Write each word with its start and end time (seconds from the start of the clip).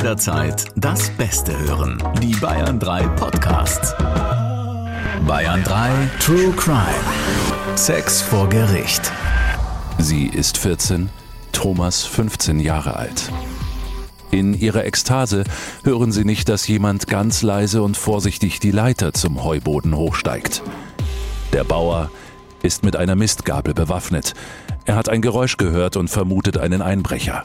jederzeit 0.00 0.64
das 0.76 1.10
Beste 1.10 1.52
hören. 1.58 2.02
Die 2.22 2.34
Bayern 2.36 2.80
3 2.80 3.06
Podcasts. 3.08 3.94
Bayern 5.26 5.62
3 5.62 5.90
True 6.18 6.52
Crime. 6.56 7.76
Sex 7.76 8.22
vor 8.22 8.48
Gericht. 8.48 9.12
Sie 9.98 10.24
ist 10.26 10.56
14, 10.56 11.10
Thomas 11.52 12.06
15 12.06 12.60
Jahre 12.60 12.96
alt. 12.96 13.30
In 14.30 14.54
ihrer 14.54 14.86
Ekstase 14.86 15.44
hören 15.84 16.12
sie 16.12 16.24
nicht, 16.24 16.48
dass 16.48 16.66
jemand 16.66 17.06
ganz 17.06 17.42
leise 17.42 17.82
und 17.82 17.98
vorsichtig 17.98 18.58
die 18.58 18.70
Leiter 18.70 19.12
zum 19.12 19.44
Heuboden 19.44 19.94
hochsteigt. 19.94 20.62
Der 21.52 21.64
Bauer 21.64 22.10
ist 22.62 22.84
mit 22.84 22.96
einer 22.96 23.16
Mistgabel 23.16 23.74
bewaffnet. 23.74 24.32
Er 24.86 24.96
hat 24.96 25.10
ein 25.10 25.20
Geräusch 25.20 25.58
gehört 25.58 25.98
und 25.98 26.08
vermutet 26.08 26.56
einen 26.56 26.80
Einbrecher. 26.80 27.44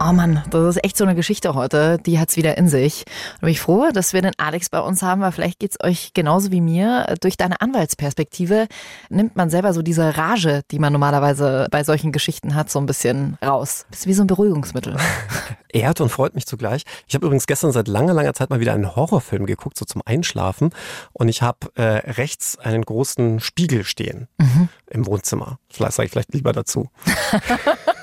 Oh 0.00 0.12
Mann, 0.12 0.44
das 0.50 0.76
ist 0.76 0.84
echt 0.84 0.96
so 0.96 1.02
eine 1.02 1.16
Geschichte 1.16 1.54
heute. 1.54 1.98
Die 1.98 2.20
hat's 2.20 2.36
wieder 2.36 2.56
in 2.56 2.68
sich. 2.68 3.04
Und 3.34 3.40
bin 3.40 3.48
ich 3.50 3.60
froh, 3.60 3.88
dass 3.92 4.12
wir 4.12 4.22
den 4.22 4.32
Alex 4.38 4.70
bei 4.70 4.78
uns 4.78 5.02
haben, 5.02 5.22
weil 5.22 5.32
vielleicht 5.32 5.58
geht's 5.58 5.76
euch 5.82 6.12
genauso 6.14 6.52
wie 6.52 6.60
mir. 6.60 7.16
Durch 7.20 7.36
deine 7.36 7.60
Anwaltsperspektive 7.60 8.68
nimmt 9.08 9.34
man 9.34 9.50
selber 9.50 9.74
so 9.74 9.82
diese 9.82 10.16
Rage, 10.16 10.62
die 10.70 10.78
man 10.78 10.92
normalerweise 10.92 11.66
bei 11.72 11.82
solchen 11.82 12.12
Geschichten 12.12 12.54
hat, 12.54 12.70
so 12.70 12.78
ein 12.78 12.86
bisschen 12.86 13.38
raus. 13.44 13.86
Das 13.90 14.00
ist 14.00 14.06
wie 14.06 14.14
so 14.14 14.22
ein 14.22 14.28
Beruhigungsmittel. 14.28 14.96
Ehrt 15.72 16.00
und 16.00 16.10
freut 16.10 16.36
mich 16.36 16.46
zugleich. 16.46 16.84
Ich 17.08 17.14
habe 17.16 17.26
übrigens 17.26 17.48
gestern 17.48 17.72
seit 17.72 17.88
langer, 17.88 18.14
langer 18.14 18.34
Zeit 18.34 18.50
mal 18.50 18.60
wieder 18.60 18.74
einen 18.74 18.94
Horrorfilm 18.94 19.46
geguckt, 19.46 19.76
so 19.76 19.84
zum 19.84 20.02
Einschlafen. 20.04 20.70
Und 21.12 21.28
ich 21.28 21.42
habe 21.42 21.74
äh, 21.74 22.12
rechts 22.12 22.56
einen 22.56 22.82
großen 22.82 23.40
Spiegel 23.40 23.82
stehen 23.82 24.28
mhm. 24.38 24.68
im 24.86 25.06
Wohnzimmer. 25.06 25.58
Vielleicht 25.68 25.94
sage 25.94 26.06
ich 26.06 26.12
vielleicht 26.12 26.32
lieber 26.32 26.52
dazu. 26.52 26.88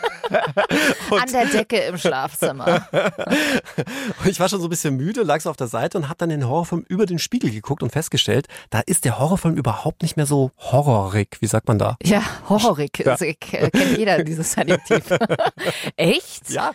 An 1.11 1.31
der 1.31 1.45
Decke 1.45 1.77
im 1.77 1.97
Schlafzimmer. 1.97 2.87
ich 4.25 4.39
war 4.39 4.49
schon 4.49 4.59
so 4.59 4.67
ein 4.67 4.69
bisschen 4.69 4.95
müde, 4.95 5.23
lag 5.23 5.41
so 5.41 5.49
auf 5.49 5.57
der 5.57 5.67
Seite 5.67 5.97
und 5.97 6.05
habe 6.05 6.17
dann 6.17 6.29
den 6.29 6.47
Horrorfilm 6.47 6.85
über 6.87 7.05
den 7.05 7.19
Spiegel 7.19 7.51
geguckt 7.51 7.83
und 7.83 7.91
festgestellt, 7.91 8.47
da 8.69 8.81
ist 8.85 9.05
der 9.05 9.19
Horrorfilm 9.19 9.55
überhaupt 9.55 10.01
nicht 10.01 10.17
mehr 10.17 10.25
so 10.25 10.51
horrorig. 10.57 11.37
Wie 11.39 11.47
sagt 11.47 11.67
man 11.67 11.79
da? 11.79 11.97
Ja, 12.03 12.21
horrorig. 12.49 12.91
Ja. 12.99 13.13
Also, 13.13 13.25
kennt 13.39 13.97
jeder 13.97 14.23
dieses 14.23 14.57
Adjektiv. 14.57 15.03
Echt? 15.95 16.49
Ja. 16.49 16.71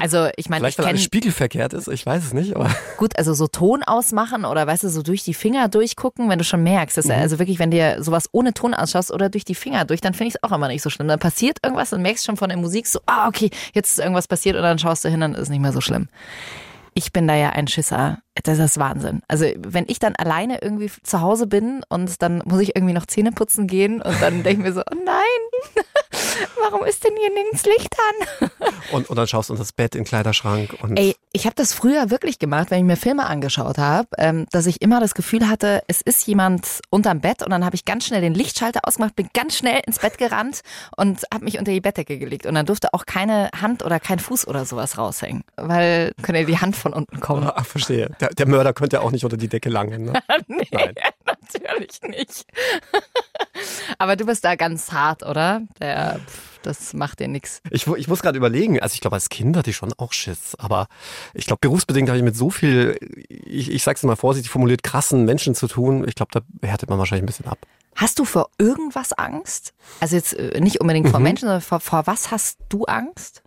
Also 0.00 0.28
ich 0.36 0.48
meine, 0.48 0.60
Vielleicht, 0.60 0.78
ich 0.78 0.84
weil 0.84 0.90
alles 0.90 1.02
spiegelverkehrt 1.02 1.72
ist, 1.72 1.88
ich 1.88 2.04
weiß 2.04 2.24
es 2.24 2.32
nicht. 2.32 2.56
Aber 2.56 2.70
Gut, 2.96 3.16
also 3.18 3.34
so 3.34 3.46
Ton 3.46 3.82
ausmachen 3.82 4.44
oder 4.44 4.66
weißt 4.66 4.84
du, 4.84 4.88
so 4.88 5.02
durch 5.02 5.24
die 5.24 5.34
Finger 5.34 5.68
durchgucken, 5.68 6.28
wenn 6.28 6.38
du 6.38 6.44
schon 6.44 6.62
merkst, 6.62 6.96
dass 6.96 7.06
mhm. 7.06 7.12
also 7.12 7.38
wirklich, 7.38 7.58
wenn 7.58 7.70
dir 7.70 8.02
sowas 8.02 8.28
ohne 8.32 8.54
Ton 8.54 8.74
ausschaust 8.74 9.12
oder 9.12 9.28
durch 9.28 9.44
die 9.44 9.54
Finger 9.54 9.84
durch, 9.84 10.00
dann 10.00 10.14
finde 10.14 10.28
ich 10.28 10.34
es 10.36 10.42
auch 10.42 10.54
immer 10.54 10.68
nicht 10.68 10.82
so 10.82 10.90
schlimm. 10.90 11.08
Dann 11.08 11.18
passiert 11.18 11.58
irgendwas 11.62 11.92
und 11.92 12.02
merkst 12.02 12.24
schon 12.24 12.36
von 12.36 12.48
der 12.48 12.58
Musik 12.58 12.83
so, 12.84 13.00
ah, 13.06 13.28
okay, 13.28 13.50
jetzt 13.72 13.92
ist 13.92 13.98
irgendwas 13.98 14.28
passiert 14.28 14.56
und 14.56 14.62
dann 14.62 14.78
schaust 14.78 15.04
du 15.04 15.08
hin, 15.08 15.20
dann 15.20 15.34
ist 15.34 15.42
es 15.42 15.48
nicht 15.48 15.60
mehr 15.60 15.72
so 15.72 15.80
schlimm. 15.80 16.08
Ich 16.96 17.12
bin 17.12 17.26
da 17.26 17.34
ja 17.34 17.50
ein 17.50 17.66
Schisser. 17.66 18.18
Das 18.44 18.58
ist 18.58 18.78
Wahnsinn. 18.78 19.22
Also 19.26 19.46
wenn 19.58 19.84
ich 19.88 19.98
dann 19.98 20.14
alleine 20.14 20.62
irgendwie 20.62 20.90
zu 21.02 21.20
Hause 21.20 21.46
bin 21.48 21.82
und 21.88 22.22
dann 22.22 22.42
muss 22.44 22.60
ich 22.60 22.76
irgendwie 22.76 22.94
noch 22.94 23.06
Zähne 23.06 23.32
putzen 23.32 23.66
gehen 23.66 24.00
und 24.00 24.20
dann 24.22 24.42
denke 24.42 24.62
ich 24.62 24.68
mir 24.68 24.72
so, 24.72 24.80
oh 24.80 24.96
nein, 25.04 25.84
warum 26.70 26.84
ist 26.84 27.04
denn 27.04 27.12
hier 27.18 27.30
nirgends 27.30 27.64
Licht 27.66 27.94
an? 27.98 28.50
Und, 28.92 29.08
und 29.08 29.16
dann 29.16 29.26
schaust 29.26 29.48
du 29.48 29.54
unter 29.54 29.62
das 29.62 29.72
Bett 29.72 29.94
in 29.94 30.02
den 30.02 30.06
Kleiderschrank. 30.06 30.76
Und 30.82 30.96
Ey, 30.98 31.16
ich 31.32 31.46
habe 31.46 31.54
das 31.54 31.72
früher 31.72 32.10
wirklich 32.10 32.38
gemacht, 32.38 32.70
wenn 32.70 32.78
ich 32.78 32.84
mir 32.84 32.96
Filme 32.96 33.26
angeschaut 33.26 33.78
habe, 33.78 34.06
ähm, 34.18 34.46
dass 34.52 34.66
ich 34.66 34.82
immer 34.82 35.00
das 35.00 35.14
Gefühl 35.14 35.48
hatte, 35.48 35.82
es 35.88 36.00
ist 36.00 36.26
jemand 36.26 36.80
unterm 36.90 37.20
Bett 37.20 37.42
und 37.42 37.50
dann 37.50 37.64
habe 37.64 37.74
ich 37.74 37.84
ganz 37.84 38.06
schnell 38.06 38.20
den 38.20 38.34
Lichtschalter 38.34 38.80
ausgemacht, 38.84 39.16
bin 39.16 39.30
ganz 39.32 39.56
schnell 39.56 39.80
ins 39.86 39.98
Bett 39.98 40.18
gerannt 40.18 40.60
und 40.96 41.22
habe 41.32 41.44
mich 41.44 41.58
unter 41.58 41.72
die 41.72 41.80
Bettdecke 41.80 42.18
gelegt. 42.18 42.46
Und 42.46 42.54
dann 42.54 42.66
durfte 42.66 42.92
auch 42.92 43.06
keine 43.06 43.50
Hand 43.58 43.82
oder 43.82 43.98
kein 43.98 44.18
Fuß 44.18 44.46
oder 44.46 44.64
sowas 44.64 44.98
raushängen, 44.98 45.44
weil 45.56 46.12
könnte 46.22 46.44
die 46.44 46.58
Hand 46.58 46.76
von 46.76 46.92
unten 46.92 47.20
kommen. 47.20 47.50
Ach, 47.52 47.66
verstehe. 47.66 48.10
Der, 48.20 48.28
der 48.28 48.46
Mörder 48.46 48.72
könnte 48.72 48.96
ja 48.96 49.02
auch 49.02 49.10
nicht 49.10 49.24
unter 49.24 49.36
die 49.36 49.48
Decke 49.48 49.70
langen. 49.70 50.04
Ne? 50.04 50.12
nee, 50.46 50.68
Nein. 50.70 50.94
natürlich 51.52 52.00
nicht. 52.02 52.46
Aber 53.98 54.16
du 54.16 54.26
bist 54.26 54.44
da 54.44 54.54
ganz 54.56 54.92
hart, 54.92 55.22
oder? 55.22 55.62
Der, 55.80 56.20
pff, 56.26 56.53
das 56.66 56.94
macht 56.94 57.20
dir 57.20 57.28
nichts. 57.28 57.60
Ich, 57.70 57.86
ich 57.86 58.08
muss 58.08 58.22
gerade 58.22 58.36
überlegen, 58.36 58.80
also 58.80 58.94
ich 58.94 59.00
glaube, 59.00 59.14
als 59.14 59.28
Kind 59.28 59.56
hatte 59.56 59.70
ich 59.70 59.76
schon 59.76 59.92
auch 59.96 60.12
Schiss, 60.12 60.54
aber 60.58 60.86
ich 61.32 61.46
glaube, 61.46 61.60
berufsbedingt 61.60 62.08
habe 62.08 62.18
ich 62.18 62.24
mit 62.24 62.36
so 62.36 62.50
viel, 62.50 62.98
ich, 63.28 63.70
ich 63.70 63.82
sag's 63.82 64.02
mal 64.02 64.16
vorsichtig 64.16 64.50
formuliert, 64.50 64.82
krassen 64.82 65.24
Menschen 65.24 65.54
zu 65.54 65.68
tun. 65.68 66.06
Ich 66.08 66.14
glaube, 66.14 66.32
da 66.32 66.66
härtet 66.66 66.90
man 66.90 66.98
wahrscheinlich 66.98 67.22
ein 67.22 67.26
bisschen 67.26 67.46
ab. 67.46 67.58
Hast 67.96 68.18
du 68.18 68.24
vor 68.24 68.50
irgendwas 68.58 69.12
Angst? 69.12 69.72
Also 70.00 70.16
jetzt 70.16 70.34
äh, 70.34 70.60
nicht 70.60 70.80
unbedingt 70.80 71.08
vor 71.08 71.20
mhm. 71.20 71.24
Menschen, 71.24 71.46
sondern 71.46 71.60
vor, 71.60 71.80
vor 71.80 72.06
was 72.06 72.30
hast 72.30 72.58
du 72.68 72.84
Angst? 72.84 73.42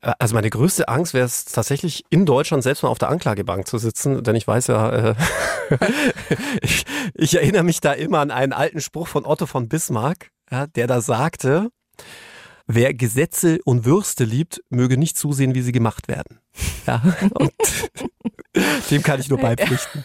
Äh, 0.00 0.12
also 0.18 0.34
meine 0.34 0.50
größte 0.50 0.88
Angst 0.88 1.14
wäre 1.14 1.24
es 1.24 1.44
tatsächlich 1.46 2.04
in 2.10 2.26
Deutschland 2.26 2.62
selbst 2.62 2.82
mal 2.82 2.88
auf 2.88 2.98
der 2.98 3.08
Anklagebank 3.08 3.66
zu 3.66 3.78
sitzen, 3.78 4.22
denn 4.22 4.36
ich 4.36 4.46
weiß 4.46 4.66
ja, 4.66 4.90
äh, 4.90 5.14
ich, 6.60 6.84
ich, 7.14 7.34
erinnere 7.36 7.62
mich 7.62 7.80
da 7.80 7.92
immer 7.92 8.18
an 8.18 8.30
einen 8.30 8.52
alten 8.52 8.80
Spruch 8.80 9.08
von 9.08 9.24
Otto 9.24 9.46
von 9.46 9.68
Bismarck, 9.68 10.30
ja, 10.50 10.66
der 10.66 10.86
da 10.86 11.00
sagte, 11.00 11.70
wer 12.66 12.94
Gesetze 12.94 13.58
und 13.64 13.84
Würste 13.84 14.24
liebt, 14.24 14.62
möge 14.70 14.96
nicht 14.96 15.16
zusehen, 15.16 15.54
wie 15.54 15.62
sie 15.62 15.72
gemacht 15.72 16.08
werden. 16.08 16.38
Ja, 16.86 17.02
und 17.34 17.52
dem 18.90 19.02
kann 19.02 19.20
ich 19.20 19.28
nur 19.28 19.38
beipflichten. 19.38 20.04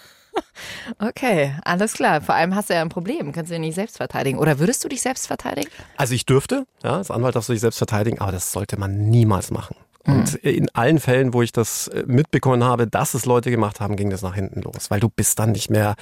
Okay, 0.99 1.55
alles 1.63 1.93
klar. 1.93 2.21
Vor 2.21 2.35
allem 2.35 2.55
hast 2.55 2.69
du 2.69 2.73
ja 2.73 2.81
ein 2.81 2.89
Problem. 2.89 3.31
Kannst 3.31 3.51
du 3.51 3.55
dich 3.55 3.61
nicht 3.61 3.75
selbst 3.75 3.97
verteidigen. 3.97 4.39
Oder 4.39 4.59
würdest 4.59 4.83
du 4.83 4.87
dich 4.87 5.01
selbst 5.01 5.27
verteidigen? 5.27 5.69
Also 5.97 6.13
ich 6.13 6.25
dürfte, 6.25 6.65
ja, 6.83 6.97
als 6.97 7.11
Anwalt 7.11 7.35
darfst 7.35 7.49
du 7.49 7.53
dich 7.53 7.61
selbst 7.61 7.77
verteidigen, 7.77 8.19
aber 8.19 8.31
das 8.31 8.51
sollte 8.51 8.79
man 8.79 9.09
niemals 9.09 9.51
machen. 9.51 9.75
Und 10.07 10.33
mhm. 10.43 10.49
in 10.49 10.69
allen 10.73 10.99
Fällen, 10.99 11.33
wo 11.33 11.41
ich 11.41 11.51
das 11.51 11.89
äh, 11.89 12.03
mitbekommen 12.07 12.63
habe, 12.63 12.87
dass 12.87 13.13
es 13.13 13.25
Leute 13.25 13.51
gemacht 13.51 13.79
haben, 13.79 13.95
ging 13.95 14.09
das 14.09 14.21
nach 14.21 14.35
hinten 14.35 14.61
los, 14.61 14.89
weil 14.89 14.99
du 14.99 15.09
bist 15.09 15.37
dann 15.39 15.51
nicht 15.51 15.69
mehr 15.69 15.95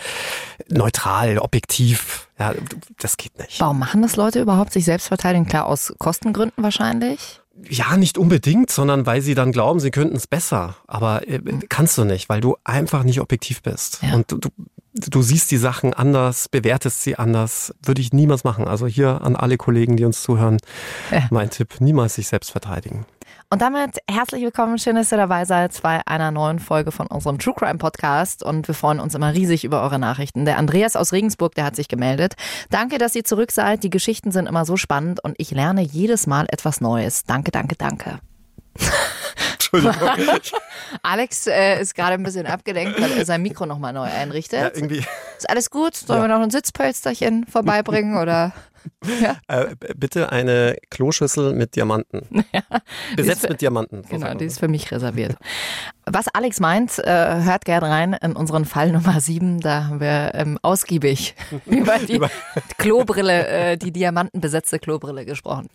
neutral, 0.69 1.39
objektiv. 1.39 2.29
Ja, 2.39 2.53
das 2.99 3.17
geht 3.17 3.37
nicht. 3.39 3.59
Warum 3.59 3.79
machen 3.79 4.01
das 4.01 4.15
Leute 4.15 4.41
überhaupt, 4.41 4.73
sich 4.73 4.85
selbst 4.85 5.07
verteidigen? 5.07 5.45
Klar, 5.45 5.65
aus 5.65 5.93
Kostengründen 5.97 6.63
wahrscheinlich. 6.63 7.41
Ja, 7.69 7.97
nicht 7.97 8.17
unbedingt, 8.17 8.69
sondern 8.69 9.05
weil 9.05 9.21
sie 9.21 9.33
dann 9.33 9.51
glauben, 9.51 9.79
sie 9.79 9.91
könnten 9.91 10.17
es 10.17 10.27
besser. 10.27 10.75
Aber 10.87 11.27
äh, 11.27 11.39
mhm. 11.39 11.63
kannst 11.67 11.97
du 11.97 12.03
nicht, 12.03 12.29
weil 12.29 12.41
du 12.41 12.57
einfach 12.63 13.03
nicht 13.03 13.21
objektiv 13.21 13.61
bist. 13.63 13.99
Ja. 14.03 14.13
Und 14.13 14.31
du, 14.31 14.37
du, 14.37 14.49
du 14.95 15.21
siehst 15.21 15.51
die 15.51 15.57
Sachen 15.57 15.93
anders, 15.93 16.49
bewertest 16.49 17.03
sie 17.03 17.17
anders. 17.17 17.73
Würde 17.83 18.01
ich 18.01 18.13
niemals 18.13 18.43
machen. 18.43 18.67
Also 18.67 18.87
hier 18.87 19.21
an 19.21 19.35
alle 19.35 19.57
Kollegen, 19.57 19.97
die 19.97 20.05
uns 20.05 20.21
zuhören, 20.21 20.57
ja. 21.11 21.27
mein 21.29 21.49
Tipp, 21.49 21.79
niemals 21.79 22.15
sich 22.15 22.27
selbst 22.27 22.51
verteidigen. 22.51 23.05
Und 23.51 23.61
damit 23.61 23.99
herzlich 24.09 24.41
willkommen, 24.43 24.79
schön, 24.79 24.95
dass 24.95 25.11
ihr 25.11 25.17
dabei 25.17 25.45
seid 25.45 25.79
bei 25.81 26.01
einer 26.07 26.31
neuen 26.31 26.59
Folge 26.59 26.91
von 26.91 27.07
unserem 27.07 27.37
True 27.37 27.53
Crime 27.55 27.77
Podcast. 27.77 28.43
Und 28.43 28.67
wir 28.67 28.75
freuen 28.75 28.99
uns 28.99 29.13
immer 29.13 29.33
riesig 29.33 29.63
über 29.63 29.81
eure 29.83 29.99
Nachrichten. 29.99 30.45
Der 30.45 30.57
Andreas 30.57 30.95
aus 30.95 31.13
Regensburg, 31.13 31.53
der 31.55 31.65
hat 31.65 31.75
sich 31.75 31.87
gemeldet. 31.87 32.33
Danke, 32.69 32.97
dass 32.97 33.15
ihr 33.15 33.23
zurück 33.23 33.51
seid. 33.51 33.83
Die 33.83 33.89
Geschichten 33.89 34.31
sind 34.31 34.47
immer 34.47 34.65
so 34.65 34.77
spannend 34.77 35.23
und 35.23 35.35
ich 35.37 35.51
lerne 35.51 35.81
jedes 35.81 36.25
Mal 36.27 36.47
etwas 36.49 36.81
Neues. 36.81 37.23
Danke, 37.23 37.51
danke, 37.51 37.75
danke. 37.75 38.19
Entschuldigung. 39.75 40.39
Alex 41.03 41.47
äh, 41.47 41.81
ist 41.81 41.95
gerade 41.95 42.13
ein 42.13 42.23
bisschen 42.23 42.45
abgelenkt, 42.45 43.01
weil 43.01 43.11
er 43.11 43.25
sein 43.25 43.41
Mikro 43.41 43.65
nochmal 43.65 43.93
neu 43.93 44.03
einrichtet. 44.03 44.59
Ja, 44.59 44.71
irgendwie. 44.73 45.03
Ist 45.37 45.49
alles 45.49 45.69
gut? 45.69 45.95
Sollen 45.95 46.21
ja. 46.21 46.27
wir 46.27 46.35
noch 46.35 46.43
ein 46.43 46.51
Sitzpölsterchen 46.51 47.45
vorbeibringen 47.45 48.17
oder? 48.21 48.53
Ja. 49.21 49.37
Äh, 49.47 49.75
bitte 49.95 50.31
eine 50.31 50.77
Kloschüssel 50.89 51.53
mit 51.53 51.75
Diamanten. 51.75 52.45
Ja, 52.53 52.61
Besetzt 53.15 53.41
für, 53.41 53.49
mit 53.49 53.61
Diamanten. 53.61 54.03
So 54.03 54.09
genau, 54.09 54.33
die 54.33 54.45
ist 54.45 54.59
für 54.59 54.67
mich 54.67 54.91
reserviert. 54.91 55.35
Was 56.05 56.27
Alex 56.29 56.59
meint, 56.59 56.99
äh, 56.99 57.41
hört 57.43 57.65
gerne 57.65 57.89
rein 57.89 58.13
in 58.21 58.33
unseren 58.33 58.65
Fall 58.65 58.91
Nummer 58.91 59.19
7. 59.19 59.59
Da 59.59 59.85
haben 59.85 59.99
wir 59.99 60.31
ähm, 60.35 60.57
ausgiebig 60.61 61.35
über 61.65 61.97
die 61.99 62.21
Klobrille, 62.77 63.47
äh, 63.47 63.77
die 63.77 63.91
diamantenbesetzte 63.91 64.79
Klobrille 64.79 65.25
gesprochen. 65.25 65.67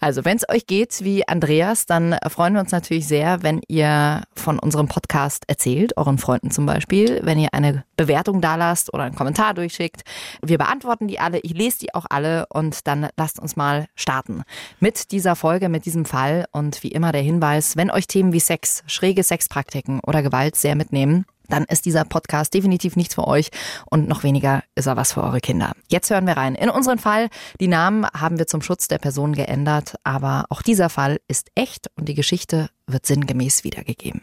Also, 0.00 0.24
wenn 0.24 0.38
es 0.38 0.48
euch 0.48 0.66
geht 0.66 1.04
wie 1.04 1.28
Andreas, 1.28 1.84
dann 1.84 2.16
freuen 2.28 2.54
wir 2.54 2.60
uns 2.60 2.72
natürlich 2.72 3.06
sehr, 3.06 3.42
wenn 3.42 3.60
ihr 3.68 4.22
von 4.34 4.58
unserem 4.58 4.88
Podcast 4.88 5.44
erzählt, 5.46 5.98
euren 5.98 6.16
Freunden 6.16 6.50
zum 6.50 6.64
Beispiel, 6.64 7.20
wenn 7.22 7.38
ihr 7.38 7.52
eine 7.52 7.84
Bewertung 7.98 8.40
da 8.40 8.56
lasst 8.56 8.94
oder 8.94 9.04
einen 9.04 9.14
Kommentar 9.14 9.52
durchschickt. 9.52 10.02
Wir 10.42 10.56
beantworten 10.56 11.06
die 11.06 11.20
alle, 11.20 11.38
ich 11.40 11.52
lese 11.52 11.80
die 11.80 11.94
auch 11.94 12.06
alle 12.08 12.46
und 12.48 12.86
dann 12.86 13.08
lasst 13.18 13.38
uns 13.38 13.56
mal 13.56 13.88
starten 13.94 14.42
mit 14.80 15.12
dieser 15.12 15.36
Folge, 15.36 15.68
mit 15.68 15.84
diesem 15.84 16.06
Fall 16.06 16.46
und 16.50 16.82
wie 16.82 16.92
immer 16.92 17.12
der 17.12 17.22
Hinweis, 17.22 17.76
wenn 17.76 17.90
euch 17.90 18.06
Themen 18.06 18.32
wie 18.32 18.40
Sex, 18.40 18.82
schräge 18.86 19.22
Sexpraktiken 19.22 20.00
oder 20.06 20.22
Gewalt 20.22 20.56
sehr 20.56 20.76
mitnehmen, 20.76 21.26
dann 21.50 21.64
ist 21.64 21.84
dieser 21.86 22.04
Podcast 22.04 22.54
definitiv 22.54 22.96
nichts 22.96 23.14
für 23.14 23.26
euch 23.26 23.50
und 23.86 24.08
noch 24.08 24.22
weniger 24.22 24.62
ist 24.74 24.86
er 24.86 24.96
was 24.96 25.12
für 25.12 25.22
eure 25.22 25.40
Kinder. 25.40 25.72
Jetzt 25.88 26.10
hören 26.10 26.26
wir 26.26 26.36
rein. 26.36 26.54
In 26.54 26.70
unseren 26.70 26.98
Fall, 26.98 27.28
die 27.60 27.68
Namen 27.68 28.06
haben 28.06 28.38
wir 28.38 28.46
zum 28.46 28.62
Schutz 28.62 28.88
der 28.88 28.98
Person 28.98 29.34
geändert, 29.34 29.96
aber 30.04 30.46
auch 30.48 30.62
dieser 30.62 30.88
Fall 30.88 31.18
ist 31.28 31.48
echt 31.54 31.90
und 31.96 32.08
die 32.08 32.14
Geschichte 32.14 32.70
wird 32.86 33.06
sinngemäß 33.06 33.64
wiedergegeben. 33.64 34.22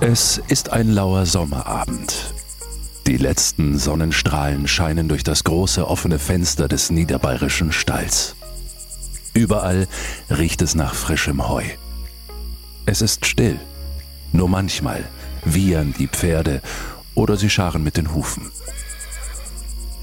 Es 0.00 0.38
ist 0.48 0.70
ein 0.72 0.88
lauer 0.88 1.26
Sommerabend. 1.26 2.34
Die 3.06 3.16
letzten 3.16 3.78
Sonnenstrahlen 3.78 4.66
scheinen 4.66 5.08
durch 5.08 5.22
das 5.22 5.44
große 5.44 5.86
offene 5.86 6.18
Fenster 6.18 6.66
des 6.66 6.90
niederbayerischen 6.90 7.70
Stalls. 7.72 8.34
Überall 9.32 9.86
riecht 10.28 10.60
es 10.62 10.74
nach 10.74 10.94
frischem 10.94 11.48
Heu. 11.48 11.62
Es 12.84 13.02
ist 13.02 13.26
still. 13.26 13.60
Nur 14.32 14.48
manchmal 14.48 15.04
wiehern 15.46 15.94
die 15.98 16.08
Pferde 16.08 16.60
oder 17.14 17.36
sie 17.36 17.48
scharen 17.48 17.82
mit 17.82 17.96
den 17.96 18.14
Hufen. 18.14 18.50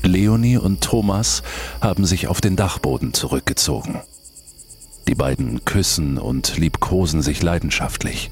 Leonie 0.02 0.58
und 0.58 0.82
Thomas 0.82 1.44
haben 1.80 2.06
sich 2.06 2.28
auf 2.28 2.42
den 2.42 2.56
Dachboden 2.56 3.14
zurückgezogen. 3.14 4.02
Die 5.08 5.16
beiden 5.16 5.64
küssen 5.66 6.18
und 6.18 6.58
liebkosen 6.58 7.22
sich 7.22 7.42
leidenschaftlich. 7.42 8.32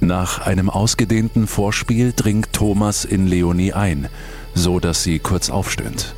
Nach 0.00 0.40
einem 0.40 0.68
ausgedehnten 0.68 1.46
Vorspiel 1.46 2.12
dringt 2.14 2.52
Thomas 2.52 3.04
in 3.04 3.26
Leonie 3.26 3.72
ein, 3.72 4.08
so 4.54 4.80
dass 4.80 5.02
sie 5.02 5.18
kurz 5.18 5.48
aufstöhnt. 5.48 6.14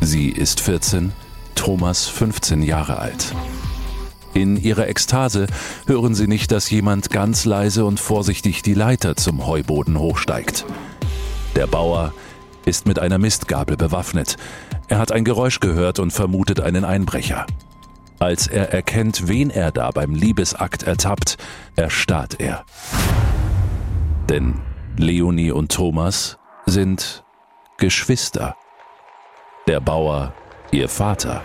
Sie 0.00 0.28
ist 0.28 0.60
14, 0.60 1.12
Thomas 1.54 2.06
15 2.06 2.62
Jahre 2.62 2.98
alt. 2.98 3.34
In 4.34 4.56
ihrer 4.56 4.88
Ekstase 4.88 5.46
hören 5.86 6.14
sie 6.14 6.26
nicht, 6.26 6.52
dass 6.52 6.70
jemand 6.70 7.10
ganz 7.10 7.44
leise 7.44 7.84
und 7.84 8.00
vorsichtig 8.00 8.62
die 8.62 8.74
Leiter 8.74 9.16
zum 9.16 9.46
Heuboden 9.46 9.98
hochsteigt. 9.98 10.64
Der 11.54 11.66
Bauer 11.66 12.14
ist 12.64 12.86
mit 12.86 12.98
einer 12.98 13.18
Mistgabel 13.18 13.76
bewaffnet. 13.76 14.36
Er 14.88 14.98
hat 14.98 15.12
ein 15.12 15.24
Geräusch 15.24 15.60
gehört 15.60 15.98
und 15.98 16.12
vermutet 16.12 16.60
einen 16.60 16.84
Einbrecher. 16.84 17.46
Als 18.18 18.46
er 18.46 18.72
erkennt, 18.72 19.28
wen 19.28 19.50
er 19.50 19.72
da 19.72 19.90
beim 19.90 20.14
Liebesakt 20.14 20.84
ertappt, 20.84 21.38
erstarrt 21.76 22.40
er. 22.40 22.64
Denn 24.28 24.60
Leonie 24.96 25.50
und 25.50 25.72
Thomas 25.72 26.38
sind 26.64 27.24
Geschwister. 27.78 28.56
Der 29.66 29.80
Bauer 29.80 30.32
ihr 30.70 30.88
Vater. 30.88 31.42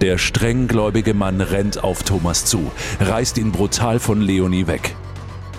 Der 0.00 0.16
strenggläubige 0.16 1.12
Mann 1.12 1.40
rennt 1.40 1.82
auf 1.82 2.04
Thomas 2.04 2.44
zu, 2.44 2.70
reißt 3.00 3.36
ihn 3.38 3.50
brutal 3.50 3.98
von 3.98 4.20
Leonie 4.20 4.68
weg. 4.68 4.94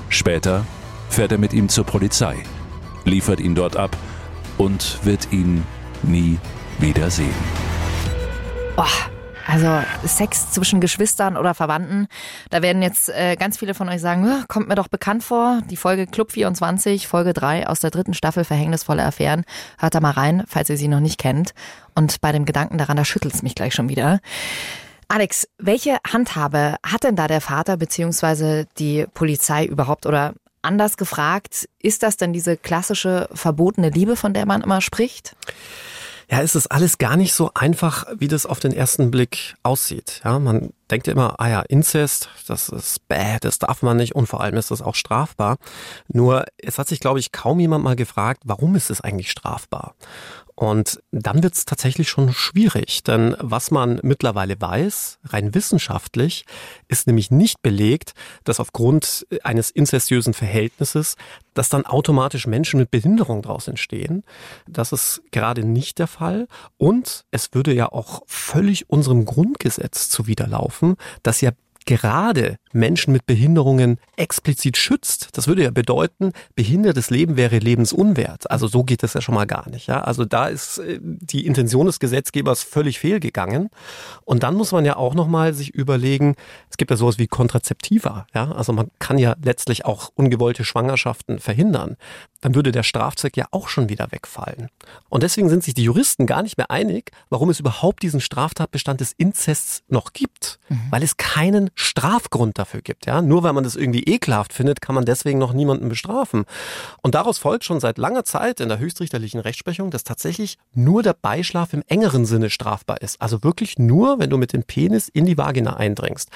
Später 0.07 0.65
fährt 1.09 1.33
er 1.33 1.37
mit 1.37 1.51
ihm 1.51 1.67
zur 1.67 1.83
Polizei, 1.83 2.37
liefert 3.03 3.41
ihn 3.41 3.53
dort 3.53 3.75
ab 3.75 3.97
und 4.57 4.99
wird 5.03 5.33
ihn 5.33 5.63
nie 6.03 6.37
wiedersehen. 6.79 7.35
Boah. 8.77 9.18
Also 9.51 9.81
Sex 10.05 10.51
zwischen 10.51 10.79
Geschwistern 10.79 11.35
oder 11.35 11.55
Verwandten, 11.55 12.07
da 12.51 12.61
werden 12.61 12.83
jetzt 12.83 13.09
äh, 13.09 13.35
ganz 13.35 13.57
viele 13.57 13.73
von 13.73 13.89
euch 13.89 13.99
sagen, 13.99 14.43
kommt 14.47 14.67
mir 14.67 14.75
doch 14.75 14.89
bekannt 14.89 15.23
vor. 15.23 15.61
Die 15.71 15.75
Folge 15.75 16.05
Club 16.05 16.31
24, 16.31 17.07
Folge 17.07 17.33
3 17.33 17.67
aus 17.67 17.79
der 17.79 17.89
dritten 17.89 18.13
Staffel 18.13 18.43
Verhängnisvolle 18.43 19.03
Affären. 19.03 19.45
Hört 19.79 19.95
da 19.95 20.01
mal 20.01 20.11
rein, 20.11 20.43
falls 20.47 20.69
ihr 20.69 20.77
sie 20.77 20.87
noch 20.87 20.99
nicht 20.99 21.17
kennt. 21.17 21.55
Und 21.95 22.21
bei 22.21 22.31
dem 22.31 22.45
Gedanken 22.45 22.77
daran, 22.77 22.95
da 22.95 23.05
schüttelt 23.05 23.33
es 23.33 23.41
mich 23.41 23.55
gleich 23.55 23.73
schon 23.73 23.89
wieder. 23.89 24.19
Alex, 25.07 25.47
welche 25.57 25.97
Handhabe 26.07 26.75
hat 26.83 27.03
denn 27.03 27.15
da 27.15 27.27
der 27.27 27.41
Vater 27.41 27.77
bzw. 27.77 28.65
die 28.77 29.07
Polizei 29.15 29.65
überhaupt 29.65 30.05
oder 30.05 30.35
anders 30.61 30.95
gefragt, 30.95 31.67
ist 31.81 32.03
das 32.03 32.17
denn 32.17 32.33
diese 32.33 32.55
klassische 32.55 33.27
verbotene 33.33 33.89
Liebe, 33.89 34.15
von 34.15 34.35
der 34.35 34.45
man 34.45 34.61
immer 34.61 34.81
spricht? 34.81 35.35
Ja, 36.31 36.41
ist 36.41 36.55
es 36.55 36.67
alles 36.67 36.99
gar 36.99 37.17
nicht 37.17 37.33
so 37.33 37.49
einfach, 37.55 38.05
wie 38.17 38.27
das 38.27 38.45
auf 38.45 38.59
den 38.59 38.71
ersten 38.71 39.09
Blick 39.09 39.55
aussieht. 39.63 40.21
Ja, 40.23 40.37
man 40.37 40.73
denkt 40.91 41.07
immer, 41.07 41.39
ah 41.39 41.49
ja, 41.49 41.61
Inzest, 41.61 42.29
das 42.47 42.69
ist 42.69 43.07
bäh, 43.07 43.37
das 43.41 43.57
darf 43.57 43.81
man 43.81 43.97
nicht 43.97 44.13
und 44.13 44.27
vor 44.27 44.41
allem 44.41 44.55
ist 44.55 44.69
das 44.69 44.83
auch 44.83 44.93
strafbar. 44.93 45.57
Nur 46.07 46.45
es 46.57 46.77
hat 46.77 46.87
sich, 46.87 46.99
glaube 46.99 47.19
ich, 47.19 47.31
kaum 47.31 47.59
jemand 47.59 47.83
mal 47.83 47.95
gefragt, 47.95 48.43
warum 48.45 48.75
ist 48.75 48.91
es 48.91 49.01
eigentlich 49.01 49.31
strafbar? 49.31 49.95
Und 50.59 51.01
dann 51.11 51.41
wird 51.41 51.53
es 51.53 51.63
tatsächlich 51.63 52.09
schon 52.09 52.33
schwierig, 52.33 53.01
denn 53.03 53.33
was 53.39 53.71
man 53.71 54.01
mittlerweile 54.03 54.59
weiß, 54.59 55.19
rein 55.23 55.55
wissenschaftlich, 55.55 56.43
ist 56.89 57.07
nämlich 57.07 57.31
nicht 57.31 57.61
belegt, 57.61 58.11
dass 58.43 58.59
aufgrund 58.59 59.25
eines 59.43 59.71
inzestiösen 59.71 60.33
Verhältnisses, 60.33 61.15
dass 61.53 61.69
dann 61.69 61.85
automatisch 61.85 62.45
Menschen 62.45 62.77
mit 62.77 62.91
Behinderung 62.91 63.41
daraus 63.41 63.69
entstehen. 63.69 64.25
Das 64.67 64.91
ist 64.91 65.21
gerade 65.31 65.63
nicht 65.63 65.97
der 65.97 66.07
Fall. 66.07 66.45
Und 66.75 67.23
es 67.31 67.53
würde 67.53 67.73
ja 67.73 67.89
auch 67.89 68.23
völlig 68.27 68.89
unserem 68.89 69.23
Grundgesetz 69.23 70.09
zuwiderlaufen, 70.09 70.97
das 71.23 71.39
ja 71.39 71.51
gerade 71.85 72.57
Menschen 72.73 73.13
mit 73.13 73.25
Behinderungen 73.25 73.99
explizit 74.15 74.77
schützt. 74.77 75.29
Das 75.33 75.47
würde 75.47 75.63
ja 75.63 75.71
bedeuten, 75.71 76.33
behindertes 76.55 77.09
Leben 77.09 77.37
wäre 77.37 77.57
lebensunwert. 77.57 78.49
Also 78.51 78.67
so 78.67 78.83
geht 78.83 79.03
das 79.03 79.13
ja 79.13 79.21
schon 79.21 79.35
mal 79.35 79.45
gar 79.45 79.69
nicht. 79.69 79.87
Ja? 79.87 80.01
Also 80.01 80.25
da 80.25 80.47
ist 80.47 80.79
äh, 80.79 80.99
die 81.01 81.45
Intention 81.45 81.85
des 81.85 81.99
Gesetzgebers 81.99 82.63
völlig 82.63 82.99
fehlgegangen. 82.99 83.69
Und 84.25 84.43
dann 84.43 84.55
muss 84.55 84.71
man 84.71 84.85
ja 84.85 84.97
auch 84.97 85.15
nochmal 85.15 85.53
sich 85.53 85.73
überlegen, 85.73 86.35
es 86.69 86.77
gibt 86.77 86.91
ja 86.91 86.97
sowas 86.97 87.17
wie 87.17 87.27
Kontrazeptiva. 87.27 88.27
Ja? 88.33 88.51
Also 88.51 88.73
man 88.73 88.89
kann 88.99 89.17
ja 89.17 89.35
letztlich 89.43 89.85
auch 89.85 90.11
ungewollte 90.15 90.63
Schwangerschaften 90.63 91.39
verhindern. 91.39 91.97
Dann 92.41 92.55
würde 92.55 92.71
der 92.71 92.83
Strafzweck 92.83 93.35
ja 93.35 93.47
auch 93.51 93.67
schon 93.67 93.89
wieder 93.89 94.11
wegfallen. 94.11 94.69
Und 95.09 95.23
deswegen 95.23 95.49
sind 95.49 95.63
sich 95.63 95.73
die 95.73 95.83
Juristen 95.83 96.25
gar 96.25 96.43
nicht 96.43 96.57
mehr 96.57 96.71
einig, 96.71 97.11
warum 97.29 97.49
es 97.49 97.59
überhaupt 97.59 98.03
diesen 98.03 98.21
Straftatbestand 98.21 99.01
des 99.01 99.13
Inzests 99.13 99.83
noch 99.89 100.13
gibt. 100.13 100.59
Mhm. 100.69 100.81
Weil 100.89 101.03
es 101.03 101.17
keinen 101.17 101.69
Strafgrund 101.75 102.58
dafür 102.59 102.81
gibt. 102.81 103.05
Ja? 103.05 103.21
Nur 103.21 103.43
weil 103.43 103.53
man 103.53 103.63
das 103.63 103.75
irgendwie 103.75 104.03
ekelhaft 104.03 104.53
findet, 104.53 104.81
kann 104.81 104.95
man 104.95 105.05
deswegen 105.05 105.39
noch 105.39 105.53
niemanden 105.53 105.89
bestrafen. 105.89 106.45
Und 107.01 107.15
daraus 107.15 107.39
folgt 107.39 107.63
schon 107.63 107.79
seit 107.79 107.97
langer 107.97 108.25
Zeit 108.25 108.59
in 108.59 108.69
der 108.69 108.79
höchstrichterlichen 108.79 109.39
Rechtsprechung, 109.39 109.89
dass 109.89 110.03
tatsächlich 110.03 110.57
nur 110.73 111.01
der 111.01 111.13
Beischlaf 111.13 111.73
im 111.73 111.83
engeren 111.87 112.25
Sinne 112.25 112.49
strafbar 112.49 113.01
ist. 113.01 113.21
Also 113.21 113.43
wirklich 113.43 113.79
nur, 113.79 114.19
wenn 114.19 114.29
du 114.29 114.37
mit 114.37 114.53
dem 114.53 114.63
Penis 114.63 115.09
in 115.09 115.25
die 115.25 115.37
Vagina 115.37 115.77
eindringst. 115.77 116.29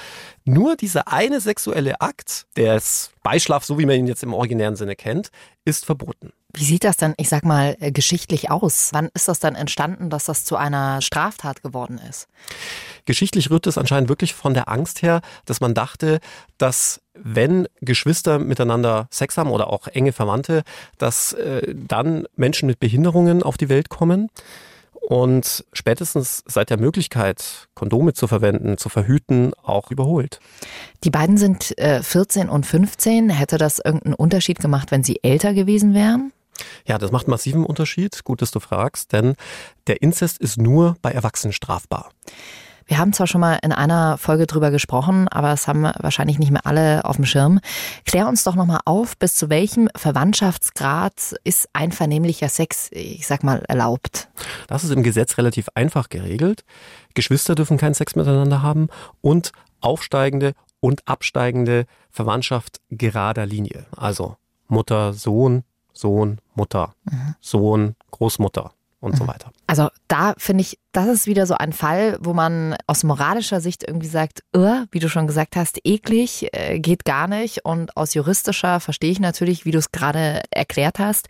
Nur 0.44 0.76
dieser 0.76 1.08
eine 1.08 1.40
sexuelle 1.40 2.00
Akt, 2.00 2.46
des 2.56 3.10
Beischlaf, 3.22 3.64
so 3.64 3.78
wie 3.78 3.86
man 3.86 3.96
ihn 3.96 4.06
jetzt 4.06 4.22
im 4.22 4.34
originären 4.34 4.76
Sinne 4.76 4.96
kennt, 4.96 5.30
ist 5.64 5.84
verboten. 5.84 6.32
Wie 6.56 6.64
sieht 6.64 6.84
das 6.84 6.96
dann, 6.96 7.14
ich 7.16 7.28
sag 7.28 7.44
mal, 7.44 7.76
äh, 7.80 7.90
geschichtlich 7.90 8.50
aus? 8.50 8.90
Wann 8.92 9.08
ist 9.14 9.28
das 9.28 9.40
dann 9.40 9.56
entstanden, 9.56 10.08
dass 10.08 10.26
das 10.26 10.44
zu 10.44 10.56
einer 10.56 11.02
Straftat 11.02 11.62
geworden 11.62 12.00
ist? 12.08 12.28
Geschichtlich 13.06 13.50
rührt 13.50 13.66
es 13.66 13.76
anscheinend 13.76 14.08
wirklich 14.08 14.34
von 14.34 14.54
der 14.54 14.68
Angst 14.68 15.02
her, 15.02 15.20
dass 15.46 15.60
man 15.60 15.74
dachte, 15.74 16.20
dass 16.56 17.00
wenn 17.14 17.68
Geschwister 17.80 18.38
miteinander 18.38 19.08
Sex 19.10 19.36
haben 19.36 19.50
oder 19.50 19.68
auch 19.68 19.88
enge 19.88 20.12
Verwandte, 20.12 20.62
dass 20.98 21.32
äh, 21.32 21.74
dann 21.74 22.26
Menschen 22.36 22.66
mit 22.66 22.80
Behinderungen 22.80 23.42
auf 23.42 23.56
die 23.56 23.68
Welt 23.68 23.88
kommen. 23.88 24.28
Und 25.06 25.66
spätestens 25.74 26.42
seit 26.46 26.70
der 26.70 26.78
Möglichkeit, 26.78 27.68
Kondome 27.74 28.14
zu 28.14 28.26
verwenden, 28.26 28.78
zu 28.78 28.88
verhüten, 28.88 29.52
auch 29.62 29.90
überholt. 29.90 30.40
Die 31.04 31.10
beiden 31.10 31.36
sind 31.36 31.76
äh, 31.78 32.02
14 32.02 32.48
und 32.48 32.64
15. 32.64 33.28
Hätte 33.28 33.58
das 33.58 33.80
irgendeinen 33.80 34.14
Unterschied 34.14 34.60
gemacht, 34.60 34.90
wenn 34.90 35.04
sie 35.04 35.20
älter 35.22 35.52
gewesen 35.52 35.92
wären? 35.92 36.32
Ja, 36.86 36.98
das 36.98 37.10
macht 37.10 37.28
massiven 37.28 37.64
Unterschied. 37.64 38.24
Gut, 38.24 38.42
dass 38.42 38.50
du 38.50 38.60
fragst, 38.60 39.12
denn 39.12 39.34
der 39.86 40.02
Inzest 40.02 40.38
ist 40.38 40.58
nur 40.58 40.96
bei 41.02 41.10
Erwachsenen 41.10 41.52
strafbar. 41.52 42.10
Wir 42.86 42.98
haben 42.98 43.14
zwar 43.14 43.26
schon 43.26 43.40
mal 43.40 43.58
in 43.62 43.72
einer 43.72 44.18
Folge 44.18 44.46
drüber 44.46 44.70
gesprochen, 44.70 45.26
aber 45.28 45.52
es 45.52 45.66
haben 45.66 45.84
wahrscheinlich 45.84 46.38
nicht 46.38 46.50
mehr 46.50 46.66
alle 46.66 47.04
auf 47.04 47.16
dem 47.16 47.24
Schirm. 47.24 47.60
Klär 48.04 48.28
uns 48.28 48.44
doch 48.44 48.56
nochmal 48.56 48.80
auf, 48.84 49.16
bis 49.16 49.34
zu 49.36 49.48
welchem 49.48 49.88
Verwandtschaftsgrad 49.96 51.34
ist 51.44 51.68
einvernehmlicher 51.72 52.50
Sex, 52.50 52.90
ich 52.92 53.26
sag 53.26 53.42
mal, 53.42 53.62
erlaubt? 53.68 54.28
Das 54.68 54.84
ist 54.84 54.90
im 54.90 55.02
Gesetz 55.02 55.38
relativ 55.38 55.68
einfach 55.74 56.10
geregelt. 56.10 56.64
Geschwister 57.14 57.54
dürfen 57.54 57.78
keinen 57.78 57.94
Sex 57.94 58.16
miteinander 58.16 58.60
haben 58.60 58.88
und 59.22 59.52
aufsteigende 59.80 60.52
und 60.80 61.08
absteigende 61.08 61.86
Verwandtschaft 62.10 62.80
gerader 62.90 63.46
Linie. 63.46 63.86
Also 63.96 64.36
Mutter, 64.68 65.14
Sohn, 65.14 65.64
Sohn, 65.94 66.38
Mutter, 66.54 66.94
mhm. 67.04 67.34
Sohn, 67.40 67.94
Großmutter 68.10 68.72
und 69.04 69.12
mhm. 69.12 69.16
so 69.18 69.26
weiter. 69.26 69.52
Also 69.66 69.88
da 70.08 70.34
finde 70.38 70.62
ich, 70.62 70.78
das 70.92 71.08
ist 71.08 71.26
wieder 71.26 71.46
so 71.46 71.54
ein 71.54 71.72
Fall, 71.72 72.16
wo 72.20 72.32
man 72.32 72.76
aus 72.86 73.04
moralischer 73.04 73.60
Sicht 73.60 73.84
irgendwie 73.86 74.08
sagt, 74.08 74.42
wie 74.52 74.98
du 74.98 75.08
schon 75.08 75.26
gesagt 75.26 75.56
hast, 75.56 75.78
eklig, 75.84 76.48
äh, 76.52 76.80
geht 76.80 77.04
gar 77.04 77.28
nicht. 77.28 77.64
Und 77.64 77.96
aus 77.96 78.14
juristischer 78.14 78.80
verstehe 78.80 79.12
ich 79.12 79.20
natürlich, 79.20 79.64
wie 79.64 79.70
du 79.70 79.78
es 79.78 79.92
gerade 79.92 80.42
erklärt 80.50 80.98
hast. 80.98 81.28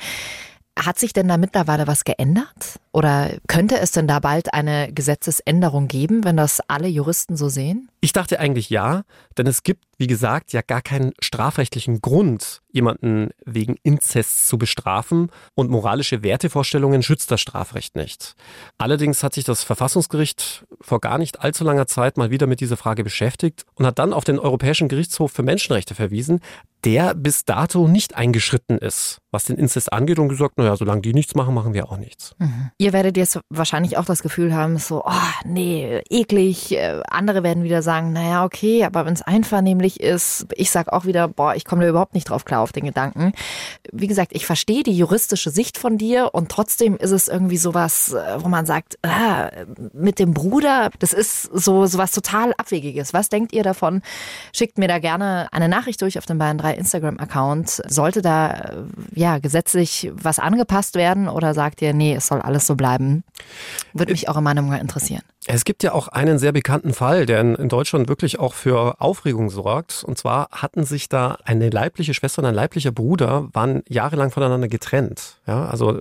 Hat 0.76 0.98
sich 0.98 1.12
denn 1.12 1.28
da 1.28 1.36
mittlerweile 1.36 1.86
was 1.86 2.04
geändert? 2.04 2.80
Oder 2.92 3.30
könnte 3.46 3.78
es 3.78 3.92
denn 3.92 4.08
da 4.08 4.18
bald 4.18 4.52
eine 4.54 4.92
Gesetzesänderung 4.92 5.86
geben, 5.86 6.24
wenn 6.24 6.36
das 6.36 6.60
alle 6.66 6.88
Juristen 6.88 7.36
so 7.36 7.48
sehen? 7.48 7.88
Ich 8.00 8.12
dachte 8.12 8.40
eigentlich 8.40 8.70
ja, 8.70 9.02
denn 9.38 9.46
es 9.46 9.62
gibt 9.62 9.84
wie 9.98 10.06
gesagt, 10.06 10.52
ja 10.52 10.62
gar 10.62 10.82
keinen 10.82 11.12
strafrechtlichen 11.20 12.00
Grund, 12.00 12.62
jemanden 12.72 13.30
wegen 13.44 13.76
Inzest 13.82 14.48
zu 14.48 14.58
bestrafen 14.58 15.30
und 15.54 15.70
moralische 15.70 16.22
Wertevorstellungen 16.22 17.02
schützt 17.02 17.30
das 17.30 17.40
Strafrecht 17.40 17.96
nicht. 17.96 18.34
Allerdings 18.78 19.22
hat 19.22 19.34
sich 19.34 19.44
das 19.44 19.62
Verfassungsgericht 19.62 20.64
vor 20.80 21.00
gar 21.00 21.18
nicht 21.18 21.40
allzu 21.40 21.64
langer 21.64 21.86
Zeit 21.86 22.16
mal 22.16 22.30
wieder 22.30 22.46
mit 22.46 22.60
dieser 22.60 22.76
Frage 22.76 23.04
beschäftigt 23.04 23.64
und 23.74 23.86
hat 23.86 23.98
dann 23.98 24.12
auf 24.12 24.24
den 24.24 24.38
Europäischen 24.38 24.88
Gerichtshof 24.88 25.32
für 25.32 25.42
Menschenrechte 25.42 25.94
verwiesen, 25.94 26.40
der 26.84 27.14
bis 27.14 27.44
dato 27.44 27.88
nicht 27.88 28.14
eingeschritten 28.14 28.78
ist, 28.78 29.18
was 29.30 29.44
den 29.44 29.56
Inzest 29.56 29.92
angeht 29.92 30.18
und 30.18 30.28
gesagt, 30.28 30.58
naja, 30.58 30.76
solange 30.76 31.00
die 31.00 31.14
nichts 31.14 31.34
machen, 31.34 31.54
machen 31.54 31.72
wir 31.72 31.90
auch 31.90 31.96
nichts. 31.96 32.34
Mhm. 32.38 32.70
Ihr 32.78 32.92
werdet 32.92 33.16
jetzt 33.16 33.40
wahrscheinlich 33.48 33.96
auch 33.96 34.04
das 34.04 34.22
Gefühl 34.22 34.54
haben, 34.54 34.76
so, 34.78 35.02
oh, 35.04 35.12
nee, 35.44 36.02
eklig. 36.10 36.72
Äh, 36.72 37.00
andere 37.08 37.42
werden 37.42 37.64
wieder 37.64 37.82
sagen, 37.82 38.12
naja, 38.12 38.44
okay, 38.44 38.84
aber 38.84 39.06
wenn 39.06 39.14
es 39.14 39.22
einvernehmlich 39.22 39.83
ist, 40.00 40.46
ich 40.54 40.70
sag 40.70 40.92
auch 40.92 41.04
wieder, 41.04 41.28
boah, 41.28 41.54
ich 41.54 41.64
komme 41.64 41.82
da 41.82 41.88
überhaupt 41.88 42.14
nicht 42.14 42.28
drauf 42.28 42.44
klar 42.44 42.60
auf 42.60 42.72
den 42.72 42.84
Gedanken. 42.84 43.32
Wie 43.92 44.06
gesagt, 44.06 44.32
ich 44.34 44.46
verstehe 44.46 44.82
die 44.82 44.96
juristische 44.96 45.50
Sicht 45.50 45.78
von 45.78 45.98
dir 45.98 46.30
und 46.32 46.50
trotzdem 46.50 46.96
ist 46.96 47.10
es 47.10 47.28
irgendwie 47.28 47.56
sowas, 47.56 48.12
äh, 48.12 48.42
wo 48.42 48.48
man 48.48 48.66
sagt, 48.66 48.98
ah, 49.02 49.50
mit 49.92 50.18
dem 50.18 50.34
Bruder, 50.34 50.90
das 50.98 51.12
ist 51.12 51.42
so 51.42 51.86
sowas 51.86 52.12
total 52.12 52.52
Abwegiges. 52.56 53.12
Was 53.12 53.28
denkt 53.28 53.52
ihr 53.52 53.62
davon? 53.62 54.02
Schickt 54.52 54.78
mir 54.78 54.88
da 54.88 54.98
gerne 54.98 55.48
eine 55.52 55.68
Nachricht 55.68 56.00
durch 56.02 56.18
auf 56.18 56.26
den 56.26 56.38
Bayern 56.38 56.58
3 56.58 56.74
Instagram-Account. 56.74 57.82
Sollte 57.88 58.22
da 58.22 58.50
äh, 58.50 58.84
ja 59.14 59.38
gesetzlich 59.38 60.10
was 60.14 60.38
angepasst 60.38 60.94
werden 60.94 61.28
oder 61.28 61.54
sagt 61.54 61.82
ihr, 61.82 61.92
nee, 61.94 62.14
es 62.14 62.26
soll 62.26 62.40
alles 62.40 62.66
so 62.66 62.74
bleiben? 62.74 63.24
Würde 63.92 64.12
mich 64.12 64.28
eure 64.28 64.42
Meinung 64.42 64.68
mal 64.68 64.80
interessieren. 64.80 65.22
Es 65.46 65.64
gibt 65.64 65.82
ja 65.82 65.92
auch 65.92 66.08
einen 66.08 66.38
sehr 66.38 66.52
bekannten 66.52 66.94
Fall, 66.94 67.26
der 67.26 67.40
in 67.40 67.68
Deutschland 67.68 68.08
wirklich 68.08 68.38
auch 68.38 68.54
für 68.54 69.00
Aufregung 69.00 69.50
sorgt. 69.50 70.02
Und 70.02 70.16
zwar 70.16 70.48
hatten 70.50 70.84
sich 70.84 71.10
da 71.10 71.36
eine 71.44 71.68
leibliche 71.68 72.14
Schwester 72.14 72.40
und 72.40 72.46
ein 72.46 72.54
leiblicher 72.54 72.92
Bruder 72.92 73.48
waren 73.52 73.82
jahrelang 73.88 74.30
voneinander 74.30 74.68
getrennt. 74.68 75.40
Ja, 75.46 75.66
also 75.66 76.00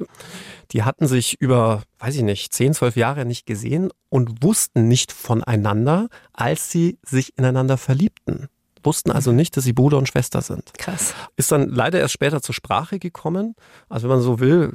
die 0.71 0.83
hatten 0.83 1.07
sich 1.07 1.41
über, 1.41 1.83
weiß 1.99 2.15
ich 2.15 2.23
nicht, 2.23 2.53
zehn, 2.53 2.73
zwölf 2.73 2.95
Jahre 2.95 3.25
nicht 3.25 3.45
gesehen 3.45 3.89
und 4.09 4.43
wussten 4.43 4.87
nicht 4.87 5.11
voneinander, 5.11 6.07
als 6.31 6.71
sie 6.71 6.97
sich 7.03 7.37
ineinander 7.37 7.77
verliebten 7.77 8.47
wussten 8.85 9.11
also 9.11 9.31
nicht, 9.31 9.55
dass 9.57 9.63
sie 9.63 9.73
Bruder 9.73 9.97
und 9.97 10.07
Schwester 10.07 10.41
sind. 10.41 10.73
Krass. 10.77 11.13
Ist 11.35 11.51
dann 11.51 11.69
leider 11.69 11.99
erst 11.99 12.13
später 12.13 12.41
zur 12.41 12.53
Sprache 12.53 12.99
gekommen. 12.99 13.55
Also 13.89 14.09
wenn 14.09 14.17
man 14.17 14.23
so 14.23 14.39
will, 14.39 14.73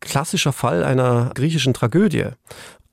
klassischer 0.00 0.52
Fall 0.52 0.84
einer 0.84 1.30
griechischen 1.34 1.74
Tragödie. 1.74 2.26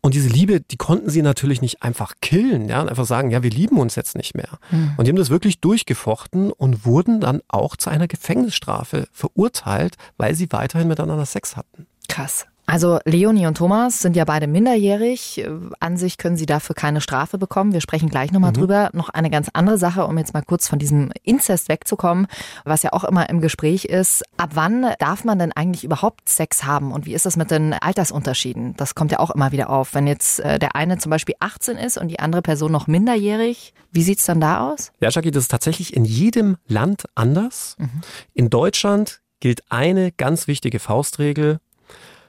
Und 0.01 0.13
diese 0.13 0.29
Liebe, 0.29 0.61
die 0.61 0.77
konnten 0.77 1.09
sie 1.09 1.21
natürlich 1.21 1.61
nicht 1.61 1.83
einfach 1.83 2.13
killen, 2.21 2.69
ja, 2.69 2.81
und 2.81 2.89
einfach 2.89 3.05
sagen, 3.05 3.31
ja, 3.31 3.43
wir 3.43 3.49
lieben 3.49 3.77
uns 3.77 3.95
jetzt 3.95 4.15
nicht 4.15 4.35
mehr. 4.35 4.59
Mhm. 4.71 4.93
Und 4.97 5.05
die 5.05 5.11
haben 5.11 5.17
das 5.17 5.29
wirklich 5.29 5.59
durchgefochten 5.59 6.51
und 6.51 6.85
wurden 6.85 7.19
dann 7.19 7.41
auch 7.47 7.75
zu 7.75 7.89
einer 7.89 8.07
Gefängnisstrafe 8.07 9.07
verurteilt, 9.11 9.95
weil 10.17 10.35
sie 10.35 10.51
weiterhin 10.51 10.87
miteinander 10.87 11.25
Sex 11.25 11.57
hatten. 11.57 11.87
Krass. 12.07 12.45
Also 12.69 12.99
Leonie 13.05 13.47
und 13.47 13.57
Thomas 13.57 14.01
sind 14.01 14.17
ja 14.17 14.25
beide 14.25 14.45
minderjährig. 14.45 15.47
An 15.79 15.95
sich 15.95 16.17
können 16.17 16.35
sie 16.35 16.45
dafür 16.45 16.75
keine 16.75 16.99
Strafe 16.99 17.37
bekommen. 17.37 17.71
Wir 17.71 17.79
sprechen 17.79 18.09
gleich 18.09 18.33
nochmal 18.33 18.51
mhm. 18.51 18.55
drüber. 18.55 18.89
Noch 18.91 19.07
eine 19.07 19.29
ganz 19.29 19.49
andere 19.53 19.77
Sache, 19.77 20.05
um 20.05 20.17
jetzt 20.17 20.33
mal 20.33 20.41
kurz 20.41 20.67
von 20.67 20.77
diesem 20.77 21.11
Inzest 21.23 21.69
wegzukommen, 21.69 22.27
was 22.65 22.83
ja 22.83 22.91
auch 22.91 23.05
immer 23.05 23.29
im 23.29 23.39
Gespräch 23.39 23.85
ist. 23.85 24.23
Ab 24.35 24.51
wann 24.55 24.85
darf 24.99 25.23
man 25.23 25.39
denn 25.39 25.53
eigentlich 25.53 25.85
überhaupt 25.85 26.27
Sex 26.27 26.65
haben 26.65 26.91
und 26.91 27.05
wie 27.05 27.13
ist 27.13 27.25
das 27.25 27.37
mit 27.37 27.51
den 27.51 27.71
Altersunterschieden? 27.71 28.75
Das 28.75 28.95
kommt 28.95 29.13
ja 29.13 29.19
auch 29.19 29.31
immer 29.31 29.53
wieder 29.53 29.69
auf. 29.69 29.93
Wenn 29.93 30.05
jetzt 30.05 30.41
äh, 30.41 30.59
der 30.59 30.75
eine 30.75 30.97
zum 30.97 31.09
Beispiel 31.09 31.35
18 31.39 31.77
ist 31.77 31.97
und 31.97 32.09
die 32.09 32.19
andere 32.19 32.41
Person 32.41 32.73
noch 32.73 32.87
minderjährig, 32.87 33.73
wie 33.93 34.03
sieht's 34.03 34.25
dann 34.25 34.41
da 34.41 34.69
aus? 34.69 34.91
Ja, 34.99 35.09
Jackie, 35.09 35.31
das 35.31 35.43
ist 35.43 35.51
tatsächlich 35.51 35.95
in 35.95 36.03
jedem 36.03 36.57
Land 36.67 37.05
anders. 37.15 37.77
Mhm. 37.79 38.01
In 38.33 38.49
Deutschland 38.49 39.21
gilt 39.39 39.63
eine 39.69 40.11
ganz 40.11 40.47
wichtige 40.47 40.79
Faustregel 40.79 41.59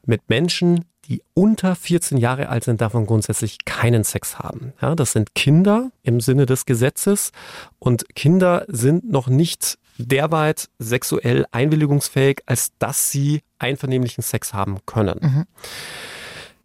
mit 0.09 0.29
Menschen, 0.29 0.85
die 1.05 1.23
unter 1.35 1.75
14 1.75 2.19
Jahre 2.19 2.49
alt 2.49 2.65
sind, 2.65 2.81
man 2.95 3.07
grundsätzlich 3.07 3.65
keinen 3.65 4.05
Sex 4.05 4.39
haben. 4.39 4.73
Ja, 4.81 4.95
das 4.95 5.13
sind 5.13 5.35
Kinder 5.35 5.91
im 6.03 6.21
Sinne 6.21 6.47
des 6.47 6.67
Gesetzes 6.67 7.33
und 7.79 8.15
Kinder 8.15 8.65
sind 8.69 9.11
noch 9.11 9.29
nicht 9.29 9.79
derweit 9.97 10.69
sexuell 10.79 11.47
einwilligungsfähig, 11.51 12.43
als 12.47 12.73
dass 12.79 13.11
sie 13.11 13.43
einvernehmlichen 13.59 14.23
Sex 14.23 14.53
haben 14.53 14.79
können. 14.87 15.19
Mhm. 15.21 15.45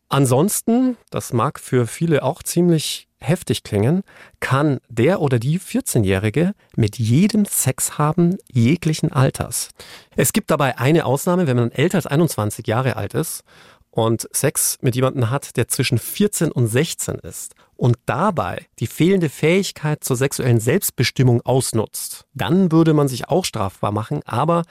Ansonsten, 0.09 0.97
das 1.09 1.33
mag 1.33 1.59
für 1.59 1.88
viele 1.88 2.21
auch 2.23 2.43
ziemlich 2.43 3.07
heftig 3.23 3.63
klingen, 3.63 4.03
kann 4.39 4.79
der 4.89 5.21
oder 5.21 5.39
die 5.39 5.59
14-Jährige 5.59 6.53
mit 6.75 6.97
jedem 6.99 7.45
Sex 7.45 7.97
haben, 7.97 8.37
jeglichen 8.51 9.11
Alters. 9.11 9.69
Es 10.15 10.33
gibt 10.33 10.51
dabei 10.51 10.77
eine 10.77 11.05
Ausnahme, 11.05 11.47
wenn 11.47 11.57
man 11.57 11.71
älter 11.71 11.97
als 11.97 12.07
21 12.07 12.67
Jahre 12.67 12.95
alt 12.95 13.13
ist 13.13 13.43
und 13.89 14.27
Sex 14.31 14.77
mit 14.81 14.95
jemandem 14.95 15.29
hat, 15.29 15.57
der 15.57 15.67
zwischen 15.67 15.97
14 15.97 16.51
und 16.51 16.67
16 16.67 17.15
ist 17.15 17.55
und 17.75 17.97
dabei 18.05 18.65
die 18.79 18.87
fehlende 18.87 19.29
Fähigkeit 19.29 20.03
zur 20.03 20.15
sexuellen 20.15 20.59
Selbstbestimmung 20.59 21.41
ausnutzt, 21.41 22.25
dann 22.33 22.71
würde 22.71 22.93
man 22.93 23.07
sich 23.07 23.29
auch 23.29 23.45
strafbar 23.45 23.91
machen. 23.91 24.21
Aber 24.25 24.63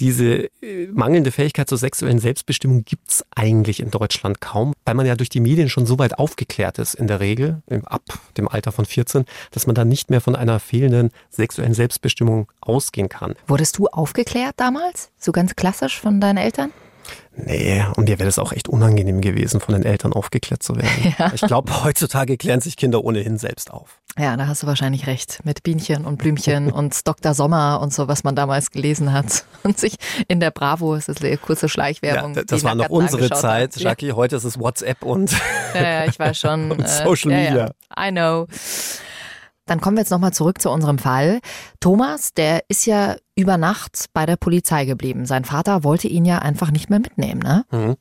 diese 0.00 0.50
äh, 0.62 0.88
mangelnde 0.92 1.32
Fähigkeit 1.32 1.68
zur 1.68 1.78
sexuellen 1.78 2.18
Selbstbestimmung 2.18 2.84
gibt's 2.84 3.24
eigentlich 3.34 3.80
in 3.80 3.90
Deutschland 3.90 4.40
kaum, 4.40 4.74
weil 4.84 4.94
man 4.94 5.06
ja 5.06 5.16
durch 5.16 5.28
die 5.28 5.40
Medien 5.40 5.68
schon 5.68 5.86
so 5.86 5.98
weit 5.98 6.18
aufgeklärt 6.18 6.78
ist 6.78 6.94
in 6.94 7.06
der 7.06 7.20
Regel, 7.20 7.62
ab 7.84 8.02
dem 8.36 8.48
Alter 8.48 8.72
von 8.72 8.84
14, 8.84 9.24
dass 9.50 9.66
man 9.66 9.74
dann 9.74 9.88
nicht 9.88 10.10
mehr 10.10 10.20
von 10.20 10.36
einer 10.36 10.60
fehlenden 10.60 11.10
sexuellen 11.30 11.74
Selbstbestimmung 11.74 12.50
ausgehen 12.60 13.08
kann. 13.08 13.34
Wurdest 13.46 13.78
du 13.78 13.86
aufgeklärt 13.86 14.54
damals? 14.58 15.10
So 15.18 15.32
ganz 15.32 15.56
klassisch 15.56 16.00
von 16.00 16.20
deinen 16.20 16.38
Eltern? 16.38 16.72
Nee, 17.36 17.84
und 17.96 18.08
mir 18.08 18.18
wäre 18.18 18.26
das 18.26 18.38
auch 18.38 18.52
echt 18.52 18.68
unangenehm 18.68 19.20
gewesen, 19.20 19.60
von 19.60 19.74
den 19.74 19.84
Eltern 19.84 20.12
aufgeklärt 20.12 20.62
zu 20.62 20.76
werden. 20.76 20.86
Ja. 21.18 21.32
Ich 21.34 21.40
glaube, 21.40 21.84
heutzutage 21.84 22.36
klären 22.36 22.60
sich 22.60 22.76
Kinder 22.76 23.04
ohnehin 23.04 23.38
selbst 23.38 23.70
auf. 23.70 24.00
Ja, 24.18 24.36
da 24.36 24.48
hast 24.48 24.62
du 24.62 24.66
wahrscheinlich 24.66 25.06
recht. 25.06 25.40
Mit 25.44 25.62
Bienchen 25.62 26.04
und 26.04 26.16
Blümchen 26.16 26.72
und 26.72 27.06
Dr. 27.06 27.34
Sommer 27.34 27.80
und 27.80 27.92
so, 27.92 28.08
was 28.08 28.24
man 28.24 28.34
damals 28.34 28.70
gelesen 28.70 29.12
hat. 29.12 29.44
Und 29.62 29.78
sich 29.78 29.96
in 30.28 30.40
der 30.40 30.50
Bravo, 30.50 30.94
das 30.94 31.08
ist 31.08 31.22
eine 31.22 31.36
kurze 31.36 31.68
Schleichwerbung. 31.68 32.34
Ja, 32.34 32.44
das 32.44 32.64
war 32.64 32.74
noch 32.74 32.88
unsere 32.88 33.30
Zeit, 33.30 33.76
hat. 33.76 33.80
Jackie. 33.80 34.12
Heute 34.12 34.36
ist 34.36 34.44
es 34.44 34.58
WhatsApp 34.58 35.02
und, 35.02 35.32
ja, 35.74 35.82
ja 35.82 36.04
ich 36.06 36.18
weiß 36.18 36.38
schon. 36.40 36.72
und 36.72 36.88
Social 36.88 37.32
äh, 37.32 37.44
Media. 37.44 37.70
I 37.98 38.10
know. 38.10 38.46
Dann 39.66 39.80
kommen 39.80 39.96
wir 39.96 40.02
jetzt 40.02 40.10
nochmal 40.10 40.32
zurück 40.32 40.60
zu 40.60 40.70
unserem 40.70 40.98
Fall. 40.98 41.40
Thomas, 41.80 42.32
der 42.32 42.64
ist 42.68 42.86
ja 42.86 43.16
über 43.34 43.58
Nacht 43.58 44.06
bei 44.14 44.24
der 44.24 44.36
Polizei 44.36 44.84
geblieben. 44.84 45.26
Sein 45.26 45.44
Vater 45.44 45.84
wollte 45.84 46.08
ihn 46.08 46.24
ja 46.24 46.38
einfach 46.38 46.70
nicht 46.70 46.88
mehr 46.88 47.00
mitnehmen, 47.00 47.40
ne? 47.40 47.64
Mhm. 47.70 47.96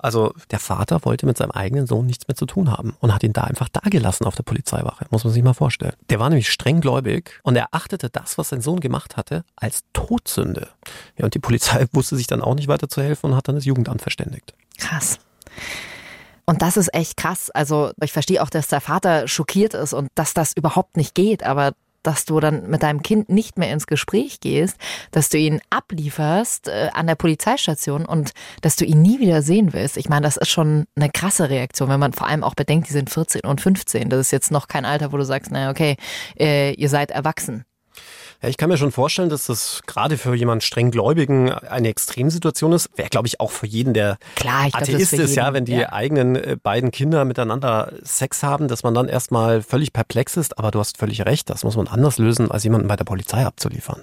Also 0.00 0.32
der 0.52 0.60
Vater 0.60 1.04
wollte 1.04 1.26
mit 1.26 1.36
seinem 1.36 1.50
eigenen 1.50 1.86
Sohn 1.86 2.06
nichts 2.06 2.28
mehr 2.28 2.36
zu 2.36 2.46
tun 2.46 2.70
haben 2.70 2.94
und 3.00 3.12
hat 3.12 3.24
ihn 3.24 3.32
da 3.32 3.42
einfach 3.42 3.68
dagelassen 3.68 4.26
auf 4.26 4.36
der 4.36 4.44
Polizeiwache. 4.44 5.06
Muss 5.10 5.24
man 5.24 5.32
sich 5.32 5.42
mal 5.42 5.54
vorstellen. 5.54 5.94
Der 6.08 6.20
war 6.20 6.28
nämlich 6.28 6.50
strenggläubig 6.50 7.40
und 7.42 7.56
er 7.56 7.68
achtete 7.72 8.08
das, 8.08 8.38
was 8.38 8.50
sein 8.50 8.60
Sohn 8.60 8.78
gemacht 8.78 9.16
hatte, 9.16 9.44
als 9.56 9.82
Todsünde. 9.92 10.68
Ja, 11.16 11.24
und 11.24 11.34
die 11.34 11.40
Polizei 11.40 11.86
wusste 11.92 12.14
sich 12.16 12.28
dann 12.28 12.42
auch 12.42 12.54
nicht 12.54 12.68
weiter 12.68 12.88
zu 12.88 13.02
helfen 13.02 13.30
und 13.30 13.36
hat 13.36 13.48
dann 13.48 13.56
das 13.56 13.64
Jugendamt 13.64 14.02
verständigt. 14.02 14.54
Krass. 14.78 15.18
Und 16.48 16.62
das 16.62 16.78
ist 16.78 16.94
echt 16.94 17.18
krass. 17.18 17.50
Also 17.50 17.90
ich 18.02 18.10
verstehe 18.10 18.42
auch, 18.42 18.48
dass 18.48 18.68
der 18.68 18.80
Vater 18.80 19.28
schockiert 19.28 19.74
ist 19.74 19.92
und 19.92 20.08
dass 20.14 20.32
das 20.32 20.54
überhaupt 20.56 20.96
nicht 20.96 21.14
geht, 21.14 21.42
aber 21.42 21.72
dass 22.02 22.24
du 22.24 22.40
dann 22.40 22.70
mit 22.70 22.82
deinem 22.82 23.02
Kind 23.02 23.28
nicht 23.28 23.58
mehr 23.58 23.70
ins 23.70 23.86
Gespräch 23.86 24.40
gehst, 24.40 24.78
dass 25.10 25.28
du 25.28 25.36
ihn 25.36 25.60
ablieferst 25.68 26.68
äh, 26.68 26.88
an 26.94 27.06
der 27.06 27.16
Polizeistation 27.16 28.06
und 28.06 28.30
dass 28.62 28.76
du 28.76 28.86
ihn 28.86 29.02
nie 29.02 29.20
wieder 29.20 29.42
sehen 29.42 29.74
willst. 29.74 29.98
Ich 29.98 30.08
meine, 30.08 30.22
das 30.22 30.38
ist 30.38 30.48
schon 30.48 30.86
eine 30.96 31.10
krasse 31.10 31.50
Reaktion, 31.50 31.90
wenn 31.90 32.00
man 32.00 32.14
vor 32.14 32.26
allem 32.26 32.42
auch 32.42 32.54
bedenkt, 32.54 32.88
die 32.88 32.94
sind 32.94 33.10
14 33.10 33.42
und 33.42 33.60
15. 33.60 34.08
Das 34.08 34.18
ist 34.18 34.30
jetzt 34.30 34.50
noch 34.50 34.68
kein 34.68 34.86
Alter, 34.86 35.12
wo 35.12 35.18
du 35.18 35.26
sagst, 35.26 35.50
naja, 35.50 35.68
okay, 35.68 35.96
äh, 36.40 36.72
ihr 36.72 36.88
seid 36.88 37.10
erwachsen. 37.10 37.66
Ja, 38.40 38.48
ich 38.48 38.56
kann 38.56 38.68
mir 38.68 38.76
schon 38.76 38.92
vorstellen, 38.92 39.30
dass 39.30 39.46
das 39.46 39.80
gerade 39.86 40.16
für 40.16 40.32
jemanden 40.34 40.60
strenggläubigen 40.60 41.50
eine 41.50 41.88
Extremsituation 41.88 42.72
ist. 42.72 42.88
Wäre, 42.96 43.08
glaube 43.08 43.26
ich, 43.26 43.40
auch 43.40 43.50
für 43.50 43.66
jeden, 43.66 43.94
der 43.94 44.16
Klar, 44.36 44.66
Atheist 44.72 45.10
glaub, 45.10 45.24
ist, 45.24 45.34
ja, 45.34 45.52
wenn 45.52 45.64
die 45.64 45.72
ja. 45.72 45.92
eigenen 45.92 46.36
äh, 46.36 46.56
beiden 46.62 46.92
Kinder 46.92 47.24
miteinander 47.24 47.92
Sex 48.02 48.44
haben, 48.44 48.68
dass 48.68 48.84
man 48.84 48.94
dann 48.94 49.08
erstmal 49.08 49.62
völlig 49.62 49.92
perplex 49.92 50.36
ist. 50.36 50.56
Aber 50.56 50.70
du 50.70 50.78
hast 50.78 50.98
völlig 50.98 51.26
recht, 51.26 51.50
das 51.50 51.64
muss 51.64 51.76
man 51.76 51.88
anders 51.88 52.18
lösen, 52.18 52.48
als 52.50 52.62
jemanden 52.62 52.86
bei 52.86 52.94
der 52.94 53.04
Polizei 53.04 53.44
abzuliefern. 53.44 54.02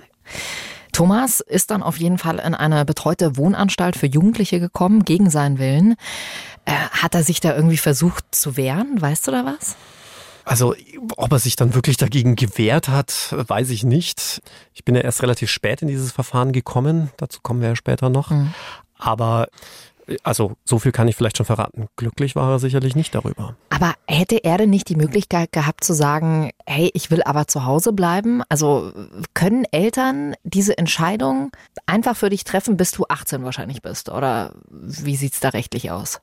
Thomas 0.92 1.40
ist 1.40 1.72
dann 1.72 1.82
auf 1.82 1.98
jeden 1.98 2.18
Fall 2.18 2.40
in 2.40 2.56
eine 2.56 2.84
betreute 2.84 3.38
Wohnanstalt 3.38 3.96
für 3.96 4.08
Jugendliche 4.08 4.60
gekommen, 4.60 5.06
gegen 5.06 5.30
seinen 5.30 5.60
Willen. 5.60 5.96
Äh, 6.66 6.72
hat 6.72 7.16
er 7.16 7.24
sich 7.24 7.40
da 7.40 7.56
irgendwie 7.56 7.78
versucht 7.78 8.26
zu 8.32 8.58
wehren? 8.58 9.02
Weißt 9.02 9.28
du 9.28 9.32
da 9.32 9.46
was? 9.46 9.78
Also, 10.46 10.76
ob 11.18 11.32
er 11.32 11.40
sich 11.40 11.56
dann 11.56 11.74
wirklich 11.74 11.98
dagegen 11.98 12.36
gewehrt 12.36 12.88
hat, 12.88 13.34
weiß 13.36 13.72
ich 13.72 13.84
nicht. 13.84 14.42
Ich 14.74 14.86
bin 14.86 14.96
ja 14.96 15.02
erst 15.02 15.24
relativ 15.24 15.50
spät 15.50 15.82
in 15.82 15.88
dieses 15.88 16.12
Verfahren 16.12 16.52
gekommen. 16.52 17.10
Dazu 17.18 17.40
kommen 17.42 17.62
wir 17.62 17.70
ja 17.70 17.76
später 17.76 18.10
noch. 18.10 18.30
Mhm. 18.30 18.54
Aber 18.98 19.48
also 20.24 20.56
so 20.64 20.80
viel 20.80 20.92
kann 20.92 21.08
ich 21.08 21.16
vielleicht 21.16 21.38
schon 21.38 21.46
verraten. 21.46 21.88
Glücklich 21.96 22.36
war 22.36 22.52
er 22.52 22.60
sicherlich 22.60 22.96
nicht 22.96 23.14
darüber. 23.16 23.56
Aber 23.70 23.94
hätte 24.08 24.44
er 24.44 24.58
denn 24.58 24.70
nicht 24.70 24.90
die 24.90 24.96
Möglichkeit 24.96 25.52
gehabt 25.52 25.84
zu 25.84 25.94
sagen, 25.94 26.52
hey, 26.66 26.92
ich 26.94 27.12
will 27.12 27.24
aber 27.24 27.48
zu 27.48 27.66
Hause 27.66 27.94
bleiben? 27.94 28.42
Also 28.50 28.92
können 29.34 29.66
Eltern 29.72 30.36
diese 30.44 30.78
Entscheidung 30.78 31.52
einfach 31.86 32.16
für 32.16 32.30
dich 32.30 32.44
treffen, 32.44 32.78
bis 32.78 32.92
du 32.92 33.06
18 33.08 33.44
wahrscheinlich 33.44 33.82
bist? 33.82 34.10
Oder 34.10 34.54
wie 34.72 35.16
sieht's 35.16 35.40
da 35.40 35.50
rechtlich 35.50 35.92
aus? 35.92 36.22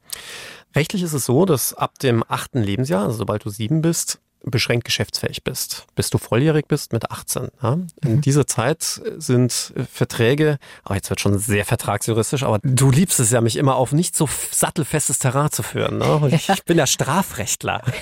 Rechtlich 0.75 1.03
ist 1.03 1.13
es 1.13 1.27
so, 1.27 1.45
dass 1.45 1.75
ab 1.75 1.99
dem 1.99 2.25
achten 2.29 2.63
Lebensjahr, 2.63 3.05
also 3.05 3.19
sobald 3.19 3.45
du 3.45 3.51
sieben 3.51 3.83
bist, 3.83 4.21
beschränkt 4.45 4.85
geschäftsfähig 4.85 5.45
bist, 5.45 5.87
bis 5.95 6.11
du 6.11 6.19
volljährig 6.19 6.67
bist 6.69 6.93
mit 6.93 7.11
18. 7.11 7.49
Ja? 7.63 7.79
In 8.03 8.17
mhm. 8.17 8.21
dieser 8.21 8.47
Zeit 8.47 9.01
sind 9.17 9.73
Verträge, 9.93 10.59
oh, 10.89 10.95
jetzt 10.95 11.11
wird 11.11 11.21
schon 11.21 11.39
sehr 11.39 11.65
vertragsjuristisch, 11.65 12.43
aber 12.43 12.59
du 12.63 12.91
liebst 12.91 13.21
es 13.21 13.31
ja, 13.31 13.41
mich 13.41 13.57
immer 13.57 13.77
auf 13.77 13.93
nicht 13.93 14.17
so 14.17 14.29
sattelfestes 14.51 15.19
Terrain 15.19 15.51
zu 15.51 15.63
führen. 15.63 15.99
Ne? 15.99 16.31
Ich, 16.33 16.49
ich 16.49 16.65
bin 16.65 16.79
ja 16.79 16.87
Strafrechtler. 16.87 17.83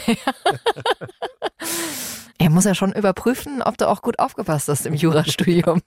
Er 2.40 2.48
muss 2.48 2.64
ja 2.64 2.74
schon 2.74 2.92
überprüfen, 2.92 3.60
ob 3.60 3.76
du 3.76 3.86
auch 3.86 4.00
gut 4.00 4.18
aufgepasst 4.18 4.68
hast 4.68 4.86
im 4.86 4.94
Jurastudium. 4.94 5.82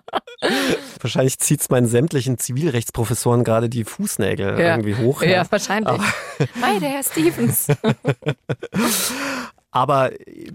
Wahrscheinlich 1.00 1.40
zieht 1.40 1.60
es 1.60 1.70
meinen 1.70 1.88
sämtlichen 1.88 2.38
Zivilrechtsprofessoren 2.38 3.42
gerade 3.42 3.68
die 3.68 3.82
Fußnägel 3.82 4.60
ja. 4.60 4.76
irgendwie 4.76 4.94
hoch. 4.94 5.22
Ja, 5.22 5.28
ja 5.28 5.46
wahrscheinlich. 5.50 6.00
Hi, 6.62 6.78
der 6.78 6.90
Herr 6.90 7.02
Stevens. 7.02 7.66
Aber 9.76 10.10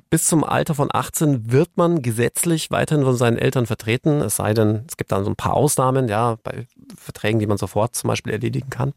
bis 0.09 0.25
zum 0.25 0.43
Alter 0.43 0.73
von 0.73 0.89
18 0.91 1.51
wird 1.51 1.77
man 1.77 2.01
gesetzlich 2.01 2.71
weiterhin 2.71 3.05
von 3.05 3.15
seinen 3.15 3.37
Eltern 3.37 3.67
vertreten. 3.67 4.19
Es 4.19 4.37
sei 4.37 4.55
denn, 4.55 4.83
es 4.87 4.97
gibt 4.97 5.11
dann 5.11 5.23
so 5.23 5.29
ein 5.29 5.35
paar 5.35 5.53
Ausnahmen, 5.53 6.07
ja, 6.07 6.37
bei 6.41 6.65
Verträgen, 6.97 7.39
die 7.39 7.47
man 7.47 7.57
sofort 7.57 7.95
zum 7.95 8.07
Beispiel 8.09 8.33
erledigen 8.33 8.69
kann. 8.69 8.93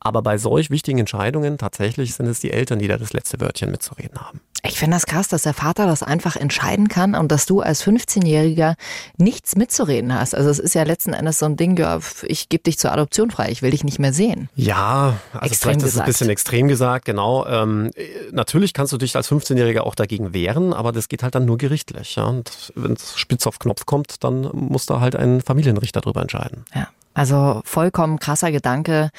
Aber 0.00 0.22
bei 0.22 0.38
solch 0.38 0.70
wichtigen 0.70 0.98
Entscheidungen 0.98 1.58
tatsächlich 1.58 2.14
sind 2.14 2.26
es 2.26 2.40
die 2.40 2.52
Eltern, 2.52 2.78
die 2.78 2.88
da 2.88 2.96
das 2.96 3.12
letzte 3.12 3.38
Wörtchen 3.38 3.70
mitzureden 3.70 4.18
haben. 4.18 4.40
Ich 4.62 4.78
finde 4.78 4.96
das 4.96 5.06
krass, 5.06 5.28
dass 5.28 5.42
der 5.42 5.54
Vater 5.54 5.86
das 5.86 6.02
einfach 6.02 6.36
entscheiden 6.36 6.88
kann 6.88 7.14
und 7.14 7.32
dass 7.32 7.46
du 7.46 7.60
als 7.60 7.84
15-Jähriger 7.84 8.74
nichts 9.16 9.56
mitzureden 9.56 10.14
hast. 10.14 10.34
Also 10.34 10.50
es 10.50 10.58
ist 10.58 10.74
ja 10.74 10.82
letzten 10.82 11.12
Endes 11.12 11.38
so 11.38 11.46
ein 11.46 11.56
Ding, 11.56 11.78
ja, 11.78 11.98
ich 12.22 12.48
gebe 12.48 12.62
dich 12.62 12.78
zur 12.78 12.92
Adoption 12.92 13.30
frei, 13.30 13.50
ich 13.50 13.62
will 13.62 13.70
dich 13.70 13.84
nicht 13.84 13.98
mehr 13.98 14.12
sehen. 14.12 14.48
Ja, 14.54 15.18
also 15.32 15.46
extrem 15.46 15.72
vielleicht 15.72 15.86
ist 15.86 15.94
es 15.94 16.00
ein 16.00 16.06
bisschen 16.06 16.30
extrem 16.30 16.68
gesagt, 16.68 17.04
genau. 17.06 17.46
Ähm, 17.46 17.90
natürlich 18.32 18.74
kannst 18.74 18.92
du 18.92 18.98
dich 18.98 19.16
als 19.16 19.30
15-Jähriger 19.30 19.80
auch 19.80 19.94
dagegen 19.94 20.34
wehren, 20.34 20.72
aber 20.74 20.92
das 20.92 21.08
geht 21.08 21.22
halt 21.22 21.34
dann 21.34 21.46
nur 21.46 21.56
gerichtlich. 21.56 22.16
Ja? 22.16 22.24
Und 22.24 22.72
wenn 22.74 22.92
es 22.92 23.18
spitz 23.18 23.46
auf 23.46 23.58
Knopf 23.58 23.86
kommt, 23.86 24.24
dann 24.24 24.50
muss 24.52 24.84
da 24.84 25.00
halt 25.00 25.16
ein 25.16 25.40
Familienrichter 25.40 26.00
drüber 26.02 26.20
entscheiden. 26.20 26.64
Ja, 26.74 26.88
also 27.14 27.60
vollkommen 27.64 28.18
krasser 28.18 28.52
Gedanke. 28.52 29.10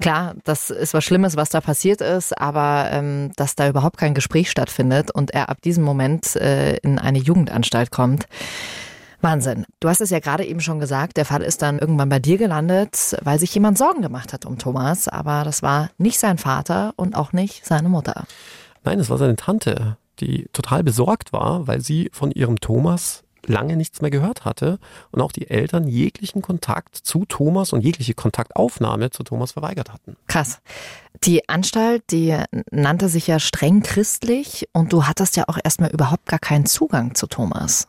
Klar, 0.00 0.34
das 0.44 0.68
ist 0.68 0.92
was 0.92 1.04
Schlimmes, 1.04 1.36
was 1.36 1.48
da 1.48 1.60
passiert 1.62 2.02
ist, 2.02 2.36
aber 2.38 2.88
ähm, 2.90 3.32
dass 3.36 3.54
da 3.54 3.68
überhaupt 3.68 3.96
kein 3.96 4.12
Gespräch 4.12 4.50
stattfindet 4.50 5.10
und 5.10 5.30
er 5.30 5.48
ab 5.48 5.62
diesem 5.62 5.84
Moment 5.84 6.36
äh, 6.36 6.76
in 6.78 6.98
eine 6.98 7.18
Jugendanstalt 7.18 7.90
kommt. 7.90 8.26
Wahnsinn. 9.22 9.64
Du 9.80 9.88
hast 9.88 10.02
es 10.02 10.10
ja 10.10 10.18
gerade 10.18 10.44
eben 10.44 10.60
schon 10.60 10.80
gesagt, 10.80 11.16
der 11.16 11.24
Fall 11.24 11.42
ist 11.42 11.62
dann 11.62 11.78
irgendwann 11.78 12.10
bei 12.10 12.18
dir 12.18 12.36
gelandet, 12.36 13.16
weil 13.22 13.38
sich 13.38 13.54
jemand 13.54 13.78
Sorgen 13.78 14.02
gemacht 14.02 14.34
hat 14.34 14.44
um 14.44 14.58
Thomas, 14.58 15.08
aber 15.08 15.42
das 15.44 15.62
war 15.62 15.88
nicht 15.96 16.18
sein 16.18 16.36
Vater 16.36 16.92
und 16.96 17.16
auch 17.16 17.32
nicht 17.32 17.64
seine 17.64 17.88
Mutter. 17.88 18.24
Nein, 18.84 19.00
es 19.00 19.08
war 19.08 19.16
seine 19.16 19.36
Tante, 19.36 19.96
die 20.20 20.46
total 20.52 20.84
besorgt 20.84 21.32
war, 21.32 21.66
weil 21.66 21.80
sie 21.80 22.10
von 22.12 22.30
ihrem 22.30 22.60
Thomas 22.60 23.24
lange 23.48 23.76
nichts 23.76 24.00
mehr 24.00 24.10
gehört 24.10 24.44
hatte 24.44 24.78
und 25.10 25.20
auch 25.20 25.32
die 25.32 25.50
Eltern 25.50 25.88
jeglichen 25.88 26.42
Kontakt 26.42 26.96
zu 26.96 27.24
Thomas 27.26 27.72
und 27.72 27.80
jegliche 27.80 28.14
Kontaktaufnahme 28.14 29.10
zu 29.10 29.22
Thomas 29.22 29.52
verweigert 29.52 29.92
hatten. 29.92 30.16
Krass. 30.26 30.60
Die 31.24 31.48
Anstalt, 31.48 32.04
die 32.10 32.36
nannte 32.70 33.08
sich 33.08 33.26
ja 33.26 33.38
streng 33.38 33.82
christlich 33.82 34.68
und 34.72 34.92
du 34.92 35.04
hattest 35.04 35.36
ja 35.36 35.44
auch 35.48 35.58
erstmal 35.62 35.90
überhaupt 35.90 36.26
gar 36.26 36.38
keinen 36.38 36.66
Zugang 36.66 37.14
zu 37.14 37.26
Thomas. 37.26 37.88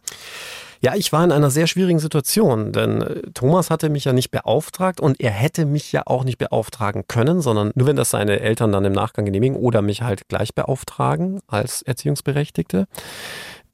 Ja, 0.79 0.95
ich 0.95 1.11
war 1.11 1.23
in 1.23 1.31
einer 1.31 1.49
sehr 1.49 1.67
schwierigen 1.67 1.99
Situation, 1.99 2.71
denn 2.71 3.01
äh, 3.01 3.21
Thomas 3.33 3.69
hatte 3.69 3.89
mich 3.89 4.05
ja 4.05 4.13
nicht 4.13 4.29
beauftragt 4.29 4.99
und 4.99 5.19
er 5.19 5.31
hätte 5.31 5.65
mich 5.65 5.91
ja 5.91 6.03
auch 6.05 6.23
nicht 6.23 6.37
beauftragen 6.37 7.05
können, 7.07 7.41
sondern 7.41 7.71
nur 7.75 7.87
wenn 7.87 7.95
das 7.95 8.11
seine 8.11 8.39
Eltern 8.39 8.71
dann 8.71 8.85
im 8.85 8.93
Nachgang 8.93 9.25
genehmigen 9.25 9.57
oder 9.57 9.81
mich 9.81 10.03
halt 10.03 10.27
gleich 10.27 10.53
beauftragen 10.53 11.39
als 11.47 11.81
Erziehungsberechtigte. 11.81 12.87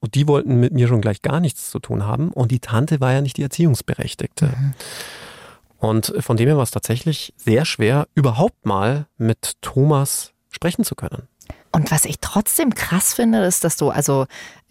Und 0.04 0.16
die 0.16 0.28
wollten 0.28 0.60
mit 0.60 0.74
mir 0.74 0.90
schon 0.90 1.00
gleich 1.00 1.22
gar 1.22 1.40
nichts 1.40 1.72
zu 1.72 1.80
tun 1.80 2.06
haben. 2.06 2.34
Und 2.34 2.52
die 2.52 2.60
Tante 2.60 3.00
war 3.00 3.14
ja 3.14 3.22
nicht 3.22 3.38
die 3.38 3.44
Erziehungsberechtigte. 3.44 4.48
Mhm. 4.48 4.74
Und 5.78 6.14
von 6.20 6.36
dem 6.36 6.48
her 6.48 6.58
war 6.58 6.64
es 6.64 6.72
tatsächlich 6.72 7.34
sehr 7.38 7.64
schwer, 7.64 8.10
überhaupt 8.14 8.66
mal 8.66 9.08
mit 9.18 9.54
Thomas 9.62 10.34
sprechen 10.50 10.84
zu 10.84 10.96
können. 10.96 11.30
Und 11.72 11.90
was 11.90 12.04
ich 12.04 12.20
trotzdem 12.20 12.76
krass 12.76 13.14
finde, 13.14 13.46
ist, 13.46 13.64
dass 13.64 13.78
du, 13.78 13.92
also 13.92 14.26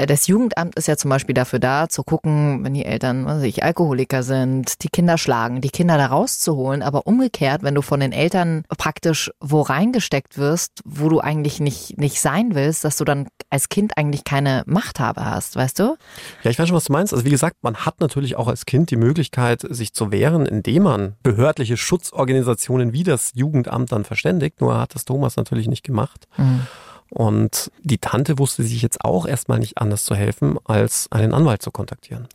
das 0.06 0.26
Jugendamt 0.26 0.76
ist 0.76 0.88
ja 0.88 0.96
zum 0.96 1.10
Beispiel 1.10 1.34
dafür 1.34 1.58
da, 1.58 1.88
zu 1.88 2.02
gucken, 2.02 2.64
wenn 2.64 2.74
die 2.74 2.84
Eltern, 2.84 3.26
was 3.26 3.38
weiß 3.38 3.44
ich, 3.44 3.62
Alkoholiker 3.62 4.22
sind, 4.22 4.82
die 4.82 4.88
Kinder 4.88 5.18
schlagen, 5.18 5.60
die 5.60 5.70
Kinder 5.70 5.98
da 5.98 6.06
rauszuholen. 6.06 6.82
Aber 6.82 7.06
umgekehrt, 7.06 7.62
wenn 7.62 7.74
du 7.74 7.82
von 7.82 8.00
den 8.00 8.12
Eltern 8.12 8.64
praktisch 8.78 9.30
wo 9.40 9.60
reingesteckt 9.60 10.38
wirst, 10.38 10.80
wo 10.84 11.08
du 11.08 11.20
eigentlich 11.20 11.60
nicht, 11.60 11.98
nicht 11.98 12.20
sein 12.20 12.54
willst, 12.54 12.84
dass 12.84 12.96
du 12.96 13.04
dann 13.04 13.28
als 13.50 13.68
Kind 13.68 13.96
eigentlich 13.96 14.24
keine 14.24 14.62
Machthabe 14.66 15.24
hast, 15.24 15.56
weißt 15.56 15.78
du? 15.78 15.96
Ja, 16.42 16.50
ich 16.50 16.58
weiß 16.58 16.68
schon, 16.68 16.76
was 16.76 16.84
du 16.84 16.92
meinst. 16.92 17.12
Also 17.12 17.24
wie 17.24 17.30
gesagt, 17.30 17.56
man 17.62 17.76
hat 17.76 18.00
natürlich 18.00 18.36
auch 18.36 18.48
als 18.48 18.66
Kind 18.66 18.90
die 18.90 18.96
Möglichkeit, 18.96 19.60
sich 19.68 19.92
zu 19.92 20.10
wehren, 20.10 20.46
indem 20.46 20.84
man 20.84 21.16
behördliche 21.22 21.76
Schutzorganisationen 21.76 22.92
wie 22.92 23.04
das 23.04 23.32
Jugendamt 23.34 23.92
dann 23.92 24.04
verständigt. 24.04 24.60
Nur 24.60 24.80
hat 24.80 24.94
das 24.94 25.04
Thomas 25.04 25.36
natürlich 25.36 25.68
nicht 25.68 25.82
gemacht. 25.82 26.26
Mhm. 26.36 26.66
Und 27.14 27.70
die 27.83 27.98
Tante 27.98 28.38
wusste 28.38 28.62
sich 28.62 28.81
jetzt 28.81 29.05
auch 29.05 29.27
erstmal 29.27 29.59
nicht 29.59 29.77
anders 29.77 30.07
zu 30.07 30.14
helfen, 30.14 30.57
als 30.64 31.09
einen 31.11 31.35
Anwalt 31.35 31.61
zu 31.61 31.70
kontaktieren. 31.70 32.27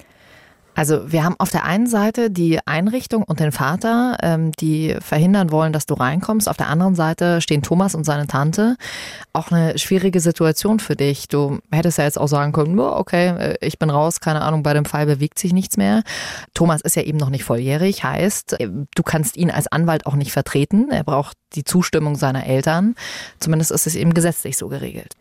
Also 0.77 1.11
wir 1.11 1.23
haben 1.23 1.35
auf 1.39 1.49
der 1.49 1.63
einen 1.63 1.87
Seite 1.87 2.29
die 2.29 2.59
Einrichtung 2.67 3.23
und 3.23 3.39
den 3.39 3.51
Vater, 3.51 4.15
ähm, 4.21 4.51
die 4.51 4.95
verhindern 5.01 5.51
wollen, 5.51 5.73
dass 5.73 5.87
du 5.87 5.95
reinkommst. 5.95 6.47
Auf 6.47 6.55
der 6.55 6.67
anderen 6.67 6.93
Seite 6.93 7.41
stehen 7.41 7.63
Thomas 7.63 7.95
und 7.95 8.03
seine 8.03 8.27
Tante. 8.27 8.77
Auch 9.33 9.51
eine 9.51 9.79
schwierige 9.79 10.19
Situation 10.19 10.79
für 10.79 10.95
dich. 10.95 11.29
Du 11.29 11.57
hättest 11.71 11.97
ja 11.97 12.03
jetzt 12.03 12.19
auch 12.19 12.27
sagen 12.27 12.51
können, 12.51 12.79
okay, 12.79 13.29
äh, 13.29 13.57
ich 13.59 13.79
bin 13.79 13.89
raus, 13.89 14.19
keine 14.19 14.43
Ahnung, 14.43 14.61
bei 14.61 14.75
dem 14.75 14.85
Fall 14.85 15.07
bewegt 15.07 15.39
sich 15.39 15.51
nichts 15.51 15.77
mehr. 15.77 16.03
Thomas 16.53 16.81
ist 16.81 16.95
ja 16.95 17.01
eben 17.01 17.17
noch 17.17 17.31
nicht 17.31 17.43
volljährig, 17.43 18.03
heißt, 18.03 18.59
äh, 18.59 18.69
du 18.69 19.01
kannst 19.01 19.35
ihn 19.35 19.49
als 19.49 19.65
Anwalt 19.65 20.05
auch 20.05 20.15
nicht 20.15 20.31
vertreten. 20.31 20.91
Er 20.91 21.03
braucht 21.03 21.37
die 21.55 21.63
Zustimmung 21.63 22.15
seiner 22.15 22.45
Eltern. 22.45 22.93
Zumindest 23.39 23.71
ist 23.71 23.87
es 23.87 23.95
eben 23.95 24.13
gesetzlich 24.13 24.57
so 24.57 24.67
geregelt. 24.67 25.15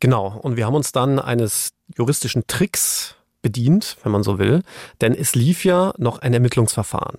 Genau. 0.00 0.40
Und 0.42 0.56
wir 0.56 0.66
haben 0.66 0.74
uns 0.74 0.90
dann 0.90 1.20
eines 1.20 1.70
juristischen 1.96 2.48
Tricks 2.48 3.14
bedient, 3.42 3.96
wenn 4.02 4.12
man 4.12 4.22
so 4.22 4.38
will, 4.38 4.62
denn 5.00 5.14
es 5.14 5.34
lief 5.34 5.64
ja 5.64 5.92
noch 5.98 6.18
ein 6.18 6.34
Ermittlungsverfahren. 6.34 7.18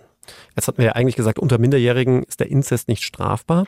Jetzt 0.55 0.67
hatten 0.67 0.77
wir 0.77 0.85
ja 0.85 0.91
eigentlich 0.93 1.15
gesagt, 1.15 1.39
unter 1.39 1.57
Minderjährigen 1.57 2.23
ist 2.23 2.39
der 2.39 2.49
Inzest 2.49 2.87
nicht 2.87 3.03
strafbar. 3.03 3.65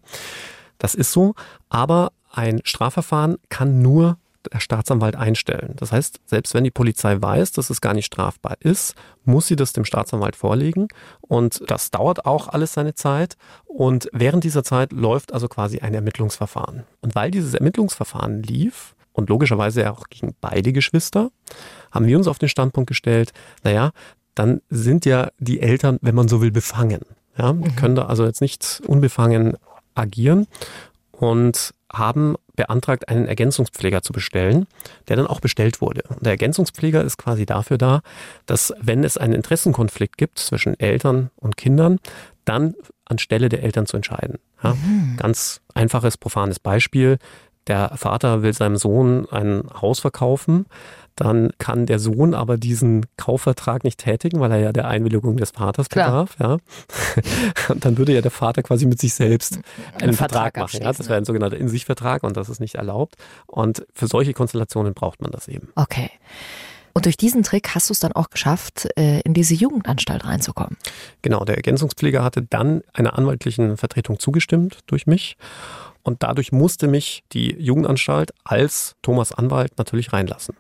Das 0.78 0.96
ist 0.96 1.12
so, 1.12 1.34
aber 1.70 2.12
ein 2.32 2.62
Strafverfahren 2.64 3.38
kann 3.50 3.82
nur 3.82 4.18
der 4.52 4.60
Staatsanwalt 4.60 5.16
einstellen. 5.16 5.74
Das 5.76 5.92
heißt, 5.92 6.20
selbst 6.26 6.54
wenn 6.54 6.64
die 6.64 6.72
Polizei 6.72 7.22
weiß, 7.22 7.52
dass 7.52 7.70
es 7.70 7.82
gar 7.82 7.94
nicht 7.94 8.08
strafbar 8.08 8.56
ist, 8.60 8.96
muss 9.24 9.48
sie 9.48 9.56
das 9.56 9.74
dem 9.74 9.86
Staatsanwalt 9.86 10.36
vorlegen. 10.36 10.88
Und 11.22 11.62
das 11.68 11.92
dauert 11.92 12.26
auch 12.26 12.48
alles 12.48 12.74
seine 12.74 12.96
Zeit. 12.96 13.38
Und 13.66 14.10
während 14.14 14.44
dieser 14.44 14.64
Zeit 14.64 14.92
läuft 14.92 15.34
also 15.34 15.48
quasi 15.48 15.80
ein 15.80 15.94
Ermittlungsverfahren. 15.94 16.84
Und 17.02 17.14
weil 17.14 17.30
dieses 17.30 17.54
Ermittlungsverfahren 17.54 18.42
lief, 18.42 18.96
und 19.22 19.30
logischerweise 19.30 19.92
auch 19.92 20.10
gegen 20.10 20.36
beide 20.42 20.74
Geschwister, 20.74 21.32
haben 21.92 22.08
wir 22.08 22.18
uns 22.18 22.28
auf 22.28 22.40
den 22.40 22.50
Standpunkt 22.50 22.88
gestellt, 22.88 23.32
naja, 23.64 23.92
dann 24.36 24.62
sind 24.70 25.06
ja 25.06 25.30
die 25.40 25.62
Eltern, 25.62 25.98
wenn 26.02 26.16
man 26.16 26.28
so 26.28 26.42
will, 26.42 26.52
befangen. 26.52 27.02
Ja, 27.38 27.54
mhm. 27.54 27.76
können 27.76 27.96
da 27.96 28.06
also 28.06 28.26
jetzt 28.26 28.42
nicht 28.42 28.82
unbefangen 28.86 29.58
agieren 29.96 30.48
und 31.12 31.74
haben 31.92 32.36
beantragt, 32.56 33.10
einen 33.10 33.28
Ergänzungspfleger 33.28 34.02
zu 34.02 34.14
bestellen, 34.14 34.68
der 35.08 35.16
dann 35.16 35.28
auch 35.28 35.40
bestellt 35.40 35.82
wurde. 35.82 36.04
Und 36.10 36.26
der 36.26 36.34
Ergänzungspfleger 36.34 37.04
ist 37.04 37.18
quasi 37.18 37.46
dafür 37.46 37.78
da, 37.78 38.02
dass 38.46 38.74
wenn 38.80 39.04
es 39.04 39.18
einen 39.18 39.34
Interessenkonflikt 39.34 40.18
gibt 40.18 40.40
zwischen 40.40 40.80
Eltern 40.80 41.32
und 41.36 41.58
Kindern, 41.58 42.00
dann 42.46 42.76
anstelle 43.06 43.50
der 43.50 43.64
Eltern 43.64 43.86
zu 43.86 43.98
entscheiden. 43.98 44.40
Ja, 44.64 44.74
mhm. 44.74 45.18
Ganz 45.18 45.62
einfaches, 45.74 46.18
profanes 46.18 46.60
Beispiel. 46.60 47.18
Der 47.68 47.92
Vater 47.96 48.42
will 48.42 48.54
seinem 48.54 48.78
Sohn 48.78 49.28
ein 49.30 49.64
Haus 49.82 50.00
verkaufen, 50.00 50.66
dann 51.16 51.52
kann 51.60 51.86
der 51.86 52.00
Sohn 52.00 52.34
aber 52.34 52.58
diesen 52.58 53.06
Kaufvertrag 53.18 53.84
nicht 53.84 54.00
tätigen, 54.00 54.40
weil 54.40 54.52
er 54.52 54.60
ja 54.60 54.72
der 54.72 54.88
Einwilligung 54.88 55.38
des 55.38 55.52
Vaters 55.52 55.90
Klar. 55.90 56.26
bedarf. 56.26 56.36
Ja. 56.40 56.58
Und 57.70 57.86
dann 57.86 57.98
würde 57.98 58.14
ja 58.14 58.22
der 58.22 58.32
Vater 58.32 58.64
quasi 58.64 58.86
mit 58.86 59.00
sich 59.00 59.14
selbst 59.14 59.56
einen, 59.56 60.02
einen 60.02 60.14
Vertrag, 60.14 60.56
Vertrag 60.56 60.58
machen. 60.58 60.82
Ja. 60.82 60.94
Das 60.94 61.08
wäre 61.10 61.18
ein 61.18 61.26
sogenannter 61.26 61.58
In-sich-Vertrag 61.58 62.24
und 62.24 62.38
das 62.38 62.50
ist 62.50 62.60
nicht 62.60 62.76
erlaubt. 62.76 63.16
Und 63.46 63.86
für 63.94 64.08
solche 64.08 64.34
Konstellationen 64.34 64.94
braucht 64.94 65.22
man 65.22 65.32
das 65.32 65.48
eben. 65.48 65.70
Okay. 65.76 66.10
Und 66.94 67.06
durch 67.06 67.18
diesen 67.18 67.44
Trick 67.44 67.70
hast 67.76 67.90
du 67.90 67.94
es 67.94 68.00
dann 68.00 68.12
auch 68.12 68.30
geschafft, 68.30 68.88
äh, 68.98 69.22
in 69.22 69.34
diese 69.34 69.54
Jugendanstalt 69.54 70.26
reinzukommen. 70.26 70.78
Genau, 71.22 71.46
der 71.46 71.56
Ergänzungspfleger 71.56 72.24
hatte 72.24 72.42
dann 72.42 72.82
einer 72.94 73.18
anwaltlichen 73.18 73.78
Vertretung 73.78 74.20
zugestimmt 74.20 74.80
durch 74.88 75.08
mich. 75.08 75.38
Und 76.04 76.24
dadurch 76.24 76.52
musste 76.52 76.88
mich 76.88 77.24
die 77.32 77.56
Jugendanstalt 77.60 78.32
als 78.44 78.96
Thomas 79.02 79.32
Anwalt 79.32 79.78
natürlich 79.78 80.14
reinlassen. 80.14 80.56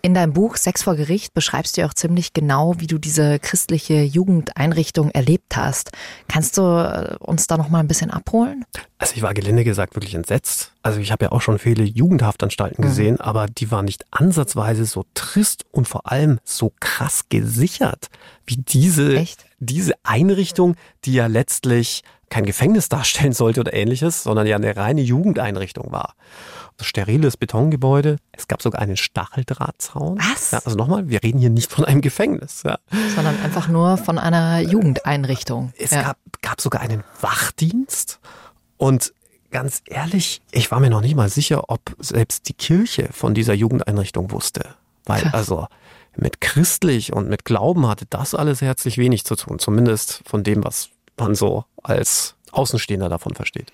In 0.00 0.14
deinem 0.14 0.32
Buch 0.32 0.56
Sex 0.56 0.84
vor 0.84 0.94
Gericht 0.94 1.34
beschreibst 1.34 1.76
du 1.76 1.80
ja 1.80 1.88
auch 1.88 1.94
ziemlich 1.94 2.32
genau, 2.32 2.74
wie 2.78 2.86
du 2.86 2.98
diese 2.98 3.38
christliche 3.40 4.02
Jugendeinrichtung 4.02 5.10
erlebt 5.10 5.56
hast. 5.56 5.90
Kannst 6.28 6.56
du 6.56 6.62
äh, 6.62 7.16
uns 7.18 7.48
da 7.48 7.56
noch 7.56 7.68
mal 7.68 7.80
ein 7.80 7.88
bisschen 7.88 8.10
abholen? 8.10 8.64
Also 8.98 9.14
ich 9.16 9.22
war 9.22 9.34
gelinde 9.34 9.64
gesagt 9.64 9.96
wirklich 9.96 10.14
entsetzt. 10.14 10.72
Also 10.82 11.00
ich 11.00 11.10
habe 11.10 11.26
ja 11.26 11.32
auch 11.32 11.40
schon 11.40 11.58
viele 11.58 11.82
Jugendhaftanstalten 11.82 12.84
mhm. 12.84 12.88
gesehen, 12.88 13.14
mhm. 13.14 13.20
aber 13.20 13.46
die 13.46 13.70
waren 13.70 13.86
nicht 13.86 14.04
ansatzweise 14.12 14.84
so 14.84 15.04
trist 15.14 15.64
und 15.72 15.88
vor 15.88 16.10
allem 16.10 16.38
so 16.44 16.72
krass 16.78 17.24
gesichert 17.28 18.08
wie 18.48 18.56
diese, 18.56 19.16
Echt? 19.16 19.44
diese 19.58 19.92
Einrichtung, 20.02 20.76
die 21.04 21.12
ja 21.12 21.26
letztlich 21.26 22.02
kein 22.30 22.44
Gefängnis 22.44 22.88
darstellen 22.88 23.32
sollte 23.32 23.60
oder 23.60 23.72
ähnliches, 23.72 24.22
sondern 24.22 24.46
ja 24.46 24.56
eine 24.56 24.76
reine 24.76 25.00
Jugendeinrichtung 25.02 25.92
war 25.92 26.14
steriles 26.84 27.36
Betongebäude. 27.36 28.18
Es 28.32 28.48
gab 28.48 28.62
sogar 28.62 28.80
einen 28.80 28.96
Stacheldrahtzaun. 28.96 30.18
Was? 30.18 30.52
Ja, 30.52 30.60
also 30.64 30.76
nochmal, 30.76 31.08
wir 31.08 31.22
reden 31.22 31.38
hier 31.38 31.50
nicht 31.50 31.72
von 31.72 31.84
einem 31.84 32.00
Gefängnis. 32.00 32.62
Ja. 32.62 32.78
Sondern 33.14 33.40
einfach 33.42 33.68
nur 33.68 33.96
von 33.96 34.18
einer 34.18 34.60
Jugendeinrichtung. 34.60 35.72
Es 35.78 35.90
ja. 35.90 36.02
gab, 36.02 36.18
gab 36.42 36.60
sogar 36.60 36.80
einen 36.80 37.02
Wachdienst. 37.20 38.20
Und 38.76 39.12
ganz 39.50 39.82
ehrlich, 39.86 40.40
ich 40.50 40.70
war 40.70 40.80
mir 40.80 40.90
noch 40.90 41.00
nicht 41.00 41.16
mal 41.16 41.28
sicher, 41.28 41.68
ob 41.68 41.80
selbst 41.98 42.48
die 42.48 42.54
Kirche 42.54 43.08
von 43.12 43.34
dieser 43.34 43.54
Jugendeinrichtung 43.54 44.30
wusste. 44.30 44.74
Weil 45.04 45.22
Krass. 45.22 45.34
also 45.34 45.66
mit 46.16 46.40
christlich 46.40 47.12
und 47.12 47.28
mit 47.28 47.44
Glauben 47.44 47.86
hatte 47.86 48.04
das 48.08 48.34
alles 48.34 48.60
herzlich 48.60 48.98
wenig 48.98 49.24
zu 49.24 49.36
tun. 49.36 49.58
Zumindest 49.58 50.22
von 50.26 50.42
dem, 50.42 50.64
was 50.64 50.90
man 51.18 51.34
so 51.34 51.64
als 51.82 52.34
Außenstehender 52.52 53.08
davon 53.08 53.34
versteht. 53.34 53.72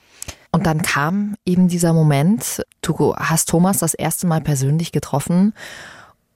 Und 0.51 0.67
dann 0.67 0.83
kam 0.83 1.37
eben 1.45 1.69
dieser 1.69 1.93
Moment, 1.93 2.63
du 2.81 3.15
hast 3.17 3.49
Thomas 3.49 3.79
das 3.79 3.95
erste 3.95 4.27
Mal 4.27 4.41
persönlich 4.41 4.93
getroffen 4.93 5.53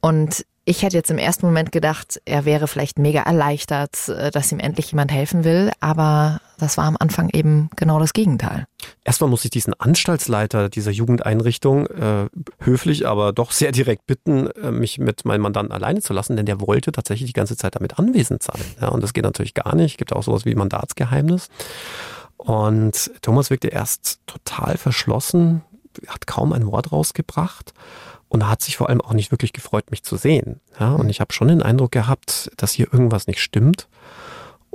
und 0.01 0.44
ich 0.69 0.83
hätte 0.83 0.99
jetzt 0.99 1.11
im 1.11 1.17
ersten 1.17 1.47
Moment 1.47 1.73
gedacht, 1.73 2.21
er 2.27 2.45
wäre 2.45 2.69
vielleicht 2.69 2.99
mega 2.99 3.23
erleichtert, 3.23 4.11
äh, 4.11 4.31
dass 4.31 4.53
ihm 4.53 4.59
endlich 4.59 4.93
jemand 4.93 5.11
helfen 5.11 5.43
will, 5.43 5.71
aber 5.81 6.43
das 6.59 6.77
war 6.77 6.85
am 6.85 6.99
Anfang 7.01 7.31
eben 7.31 7.71
genau 7.75 7.99
das 7.99 8.13
Gegenteil. 8.13 8.67
Erstmal 9.03 9.31
muss 9.31 9.45
ich 9.47 9.51
diesen 9.51 9.73
Anstaltsleiter 9.73 10.69
dieser 10.69 10.91
Jugendeinrichtung 10.91 11.87
äh, 11.87 12.27
höflich, 12.61 13.09
aber 13.09 13.33
doch 13.33 13.53
sehr 13.53 13.73
direkt 13.73 14.07
bitten, 14.07 14.49
äh, 14.49 14.71
mich 14.71 14.99
mit 14.99 15.25
meinem 15.25 15.41
Mandanten 15.41 15.73
alleine 15.73 16.03
zu 16.03 16.13
lassen, 16.13 16.37
denn 16.37 16.45
der 16.45 16.61
wollte 16.61 16.93
tatsächlich 16.93 17.31
die 17.31 17.35
ganze 17.35 17.57
Zeit 17.57 17.77
damit 17.77 17.99
anwesend 17.99 18.43
sein. 18.43 18.61
Ja, 18.79 18.89
und 18.89 19.03
das 19.03 19.15
geht 19.15 19.25
natürlich 19.25 19.55
gar 19.55 19.75
nicht. 19.75 19.93
Es 19.93 19.97
gibt 19.97 20.13
auch 20.13 20.23
sowas 20.23 20.45
wie 20.45 20.55
Mandatsgeheimnis. 20.55 21.49
Und 22.37 23.11
Thomas 23.23 23.49
wirkte 23.49 23.69
erst 23.69 24.21
total 24.27 24.77
verschlossen, 24.77 25.63
hat 26.09 26.27
kaum 26.27 26.53
ein 26.53 26.67
Wort 26.67 26.93
rausgebracht 26.93 27.73
und 28.29 28.49
hat 28.49 28.62
sich 28.62 28.77
vor 28.77 28.88
allem 28.88 29.01
auch 29.01 29.14
nicht 29.14 29.31
wirklich 29.31 29.53
gefreut, 29.53 29.91
mich 29.91 30.03
zu 30.03 30.17
sehen. 30.17 30.61
Ja, 30.79 30.93
und 30.93 31.09
ich 31.09 31.21
habe 31.21 31.33
schon 31.33 31.49
den 31.49 31.62
Eindruck 31.62 31.93
gehabt, 31.93 32.51
dass 32.57 32.73
hier 32.73 32.93
irgendwas 32.93 33.27
nicht 33.27 33.41
stimmt. 33.41 33.88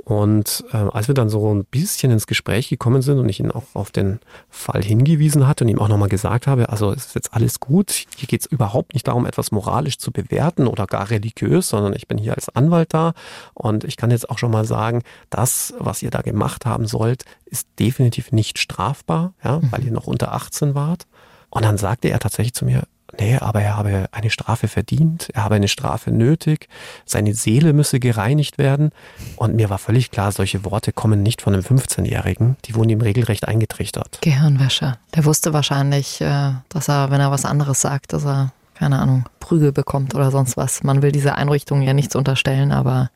Und 0.04 0.64
äh, 0.70 0.76
als 0.76 1.08
wir 1.08 1.14
dann 1.14 1.30
so 1.30 1.54
ein 1.54 1.64
bisschen 1.64 2.12
ins 2.12 2.26
Gespräch 2.26 2.68
gekommen 2.68 3.00
sind 3.00 3.18
und 3.18 3.28
ich 3.30 3.40
ihn 3.40 3.50
auch 3.50 3.64
auf 3.72 3.90
den 3.90 4.20
Fall 4.50 4.82
hingewiesen 4.82 5.46
hatte 5.46 5.64
und 5.64 5.70
ihm 5.70 5.78
auch 5.78 5.88
nochmal 5.88 6.10
gesagt 6.10 6.46
habe, 6.46 6.68
also 6.68 6.92
es 6.92 7.06
ist 7.06 7.14
jetzt 7.14 7.32
alles 7.32 7.58
gut, 7.58 8.04
hier 8.18 8.28
geht 8.28 8.42
es 8.42 8.46
überhaupt 8.46 8.92
nicht 8.92 9.08
darum, 9.08 9.24
etwas 9.24 9.50
moralisch 9.50 9.96
zu 9.96 10.12
bewerten 10.12 10.66
oder 10.66 10.86
gar 10.86 11.08
religiös, 11.08 11.68
sondern 11.68 11.94
ich 11.94 12.06
bin 12.06 12.18
hier 12.18 12.34
als 12.34 12.50
Anwalt 12.50 12.92
da 12.92 13.14
und 13.54 13.84
ich 13.84 13.96
kann 13.96 14.10
jetzt 14.10 14.28
auch 14.28 14.36
schon 14.36 14.50
mal 14.50 14.66
sagen, 14.66 15.02
das, 15.30 15.72
was 15.78 16.02
ihr 16.02 16.10
da 16.10 16.20
gemacht 16.20 16.66
haben 16.66 16.86
sollt, 16.86 17.24
ist 17.46 17.66
definitiv 17.78 18.30
nicht 18.30 18.58
strafbar, 18.58 19.32
ja, 19.42 19.62
weil 19.70 19.80
mhm. 19.80 19.86
ihr 19.86 19.92
noch 19.92 20.06
unter 20.06 20.34
18 20.34 20.74
wart. 20.74 21.06
Und 21.48 21.64
dann 21.64 21.78
sagte 21.78 22.08
er 22.08 22.18
tatsächlich 22.18 22.52
zu 22.52 22.66
mir, 22.66 22.82
nee, 23.18 23.36
aber 23.36 23.62
er 23.62 23.76
habe 23.76 24.06
eine 24.12 24.30
Strafe 24.30 24.68
verdient, 24.68 25.28
er 25.32 25.44
habe 25.44 25.56
eine 25.56 25.68
Strafe 25.68 26.10
nötig, 26.10 26.68
seine 27.04 27.34
Seele 27.34 27.72
müsse 27.72 28.00
gereinigt 28.00 28.58
werden. 28.58 28.90
Und 29.36 29.56
mir 29.56 29.70
war 29.70 29.78
völlig 29.78 30.10
klar, 30.10 30.32
solche 30.32 30.64
Worte 30.64 30.92
kommen 30.92 31.22
nicht 31.22 31.42
von 31.42 31.54
einem 31.54 31.62
15-Jährigen, 31.62 32.56
die 32.64 32.74
wurden 32.74 32.90
ihm 32.90 33.00
regelrecht 33.00 33.48
eingetrichtert. 33.48 34.18
Gehirnwäsche. 34.22 34.98
Der 35.14 35.24
wusste 35.24 35.52
wahrscheinlich, 35.52 36.20
äh, 36.20 36.52
dass 36.68 36.88
er, 36.88 37.10
wenn 37.10 37.20
er 37.20 37.30
was 37.30 37.44
anderes 37.44 37.80
sagt, 37.80 38.12
dass 38.12 38.24
er, 38.24 38.52
keine 38.74 38.98
Ahnung, 38.98 39.24
Prügel 39.40 39.72
bekommt 39.72 40.14
oder 40.14 40.30
sonst 40.30 40.56
was. 40.56 40.82
Man 40.82 41.02
will 41.02 41.12
diese 41.12 41.34
Einrichtung 41.34 41.82
ja 41.82 41.92
nichts 41.92 42.16
unterstellen, 42.16 42.72
aber 42.72 43.10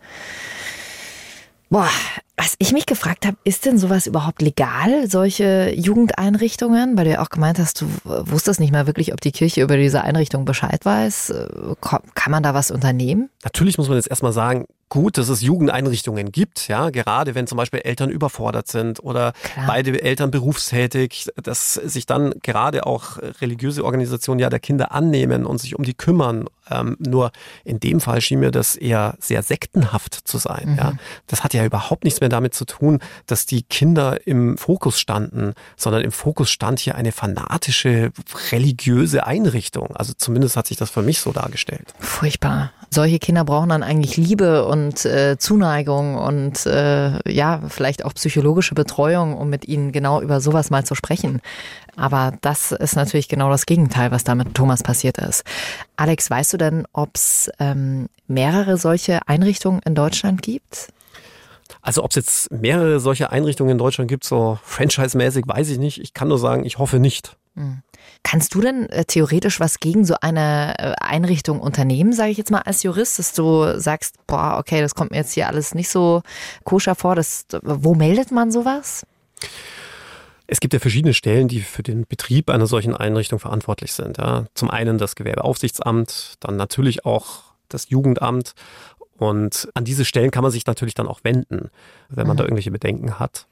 Boah, 1.71 1.91
was 2.39 2.55
ich 2.59 2.73
mich 2.73 2.87
gefragt 2.87 3.27
habe, 3.27 3.37
ist 3.43 3.67
denn 3.67 3.79
sowas 3.79 4.07
überhaupt 4.07 4.43
legal, 4.43 5.11
solche 5.11 5.73
Jugendeinrichtungen? 5.75 6.97
Weil 6.97 7.05
du 7.05 7.11
ja 7.11 7.21
auch 7.21 7.31
gemeint 7.31 7.59
hast, 7.59 7.81
du 7.81 7.87
wusstest 8.05 8.61
nicht 8.61 8.73
mal 8.73 8.87
wirklich, 8.87 9.13
ob 9.13 9.21
die 9.21 9.33
Kirche 9.33 9.61
über 9.61 9.77
diese 9.77 10.03
Einrichtung 10.03 10.45
Bescheid 10.45 10.85
weiß. 10.85 11.31
Äh, 11.31 11.75
kann 11.81 12.31
man 12.31 12.45
da 12.45 12.55
was 12.55 12.71
unternehmen? 12.71 13.29
Natürlich 13.43 13.77
muss 13.77 13.89
man 13.89 13.97
jetzt 13.97 14.09
erstmal 14.09 14.33
sagen, 14.33 14.67
gut, 14.89 15.19
dass 15.19 15.29
es 15.29 15.41
Jugendeinrichtungen 15.41 16.33
gibt, 16.33 16.69
ja, 16.69 16.91
gerade 16.91 17.35
wenn 17.35 17.47
zum 17.47 17.57
Beispiel 17.57 17.81
Eltern 17.81 18.11
überfordert 18.11 18.69
sind 18.69 19.03
oder 19.03 19.33
Klar. 19.33 19.67
beide 19.67 20.03
Eltern 20.03 20.31
berufstätig, 20.31 21.29
dass 21.43 21.75
sich 21.75 22.07
dann 22.07 22.35
gerade 22.43 22.87
auch 22.87 23.19
religiöse 23.41 23.85
Organisationen 23.85 24.41
ja 24.41 24.51
der 24.51 24.61
Kinder 24.61 24.93
annehmen 24.93 25.47
und 25.47 25.61
sich 25.61 25.77
um 25.77 25.85
die 25.85 25.95
kümmern. 25.95 26.47
Ähm, 26.71 26.97
nur 26.99 27.33
in 27.65 27.81
dem 27.81 28.01
Fall 28.01 28.21
schien 28.21 28.41
mir 28.41 28.51
das 28.51 28.77
eher 28.77 29.17
sehr 29.21 29.43
sektenhaft 29.43 30.15
zu 30.15 30.39
sein. 30.39 30.73
Mhm. 30.73 30.77
Ja. 30.77 30.93
Das 31.27 31.43
hat 31.45 31.55
ja 31.55 31.65
überhaupt 31.65 32.05
nichts 32.05 32.21
mehr 32.21 32.29
damit 32.29 32.55
zu 32.55 32.65
tun, 32.65 33.01
dass 33.27 33.47
die 33.47 33.63
Kinder 33.63 34.27
im 34.27 34.59
Fokus 34.59 35.01
standen, 35.01 35.55
sondern 35.77 36.03
im 36.03 36.13
Fokus 36.13 36.51
stand 36.51 36.81
hier 36.81 36.95
eine 36.95 37.13
fanatische 37.13 38.13
religiöse 38.53 39.27
Einrichtung. 39.27 39.97
Also 39.97 40.13
zumindest 40.17 40.57
hat 40.57 40.67
sich 40.67 40.77
das 40.77 40.91
für 40.91 41.03
mich 41.03 41.21
so 41.21 41.33
dargestellt. 41.33 41.95
Furchtbar. 41.99 42.73
Solche 42.99 43.21
Kinder 43.21 43.45
brauchen 43.45 43.69
dann 43.69 43.85
eigentlich 43.85 44.17
Liebe 44.17 44.67
und 44.67 45.05
äh, 45.05 45.39
Zuneigung 45.39 46.17
und 46.17 46.67
äh, 46.67 47.33
ja, 47.33 47.63
vielleicht 47.69 48.05
auch 48.05 48.13
psychologische 48.15 48.75
Betreuung, 48.75 49.39
um 49.39 49.49
mit 49.49 49.69
ihnen 49.69 49.93
genau 49.93 50.21
über 50.21 50.41
sowas 50.41 50.71
mal 50.71 50.83
zu 50.83 50.97
sprechen. 50.97 51.41
Aber 51.95 52.33
das 52.41 52.73
ist 52.73 52.97
natürlich 52.97 53.29
genau 53.29 53.51
das 53.51 53.67
Gegenteil, 53.67 54.11
was 54.11 54.25
da 54.25 54.35
mit 54.35 54.53
Thomas 54.53 54.83
passiert 54.83 55.19
ist. 55.19 55.45
Alex, 55.95 56.29
weißt 56.29 56.55
du 56.55 56.57
denn, 56.57 56.89
ob 56.93 57.11
es 57.15 57.49
ähm, 57.61 58.09
mehrere 58.27 58.77
solche 58.79 59.21
Einrichtungen 59.29 59.81
in 59.85 59.95
Deutschland 59.95 60.43
gibt? 60.43 60.89
Also 61.81 62.03
ob 62.03 62.11
es 62.11 62.17
jetzt 62.17 62.51
mehrere 62.51 62.99
solche 62.99 63.31
Einrichtungen 63.31 63.71
in 63.71 63.79
Deutschland 63.79 64.11
gibt, 64.11 64.25
so 64.25 64.59
franchise-mäßig, 64.65 65.45
weiß 65.47 65.69
ich 65.69 65.79
nicht. 65.79 66.01
Ich 66.01 66.15
kann 66.15 66.27
nur 66.27 66.39
sagen, 66.41 66.65
ich 66.65 66.79
hoffe 66.79 66.99
nicht. 66.99 67.37
Hm. 67.59 67.83
Kannst 68.23 68.55
du 68.55 68.61
denn 68.61 68.89
äh, 68.91 69.05
theoretisch 69.05 69.59
was 69.59 69.81
gegen 69.81 70.05
so 70.05 70.15
eine 70.21 70.79
äh, 70.79 70.95
Einrichtung 71.01 71.61
unternehmen, 71.61 72.13
sage 72.13 72.31
ich 72.31 72.39
jetzt 72.39 72.53
mal 72.53 72.61
als 72.61 72.85
Jurist, 72.85 73.19
dass 73.19 73.33
du 73.33 73.79
sagst, 73.79 74.15
boah, 74.29 74.57
okay, 74.59 74.81
das 74.81 74.95
kommt 74.95 75.11
mir 75.11 75.17
jetzt 75.19 75.33
hier 75.33 75.49
alles 75.49 75.75
nicht 75.75 75.89
so 75.89 76.23
koscher 76.63 76.95
vor. 76.95 77.17
Das, 77.17 77.47
wo 77.63 77.95
meldet 77.95 78.31
man 78.31 78.53
sowas? 78.53 79.05
Es 80.47 80.61
gibt 80.61 80.73
ja 80.73 80.79
verschiedene 80.79 81.15
Stellen, 81.15 81.49
die 81.49 81.61
für 81.61 81.83
den 81.83 82.07
Betrieb 82.07 82.49
einer 82.49 82.69
solchen 82.69 82.95
Einrichtung 82.95 83.41
verantwortlich 83.41 83.93
sind. 83.93 84.19
Ja. 84.19 84.47
Zum 84.55 84.71
einen 84.71 84.97
das 84.97 85.17
Gewerbeaufsichtsamt, 85.17 86.37
dann 86.41 86.57
natürlich 86.57 87.05
auch 87.05 87.43
das 87.69 87.91
Jugendamt. 87.91 88.55
Und 89.19 89.69
an 89.75 89.85
diese 89.85 90.05
Stellen 90.05 90.31
kann 90.31 90.45
man 90.45 90.53
sich 90.53 90.65
natürlich 90.65 90.95
dann 90.95 91.09
auch 91.09 91.21
wenden, 91.25 91.71
wenn 92.09 92.29
man 92.29 92.37
mhm. 92.37 92.39
da 92.39 92.45
irgendwelche 92.45 92.71
Bedenken 92.71 93.19
hat. 93.19 93.48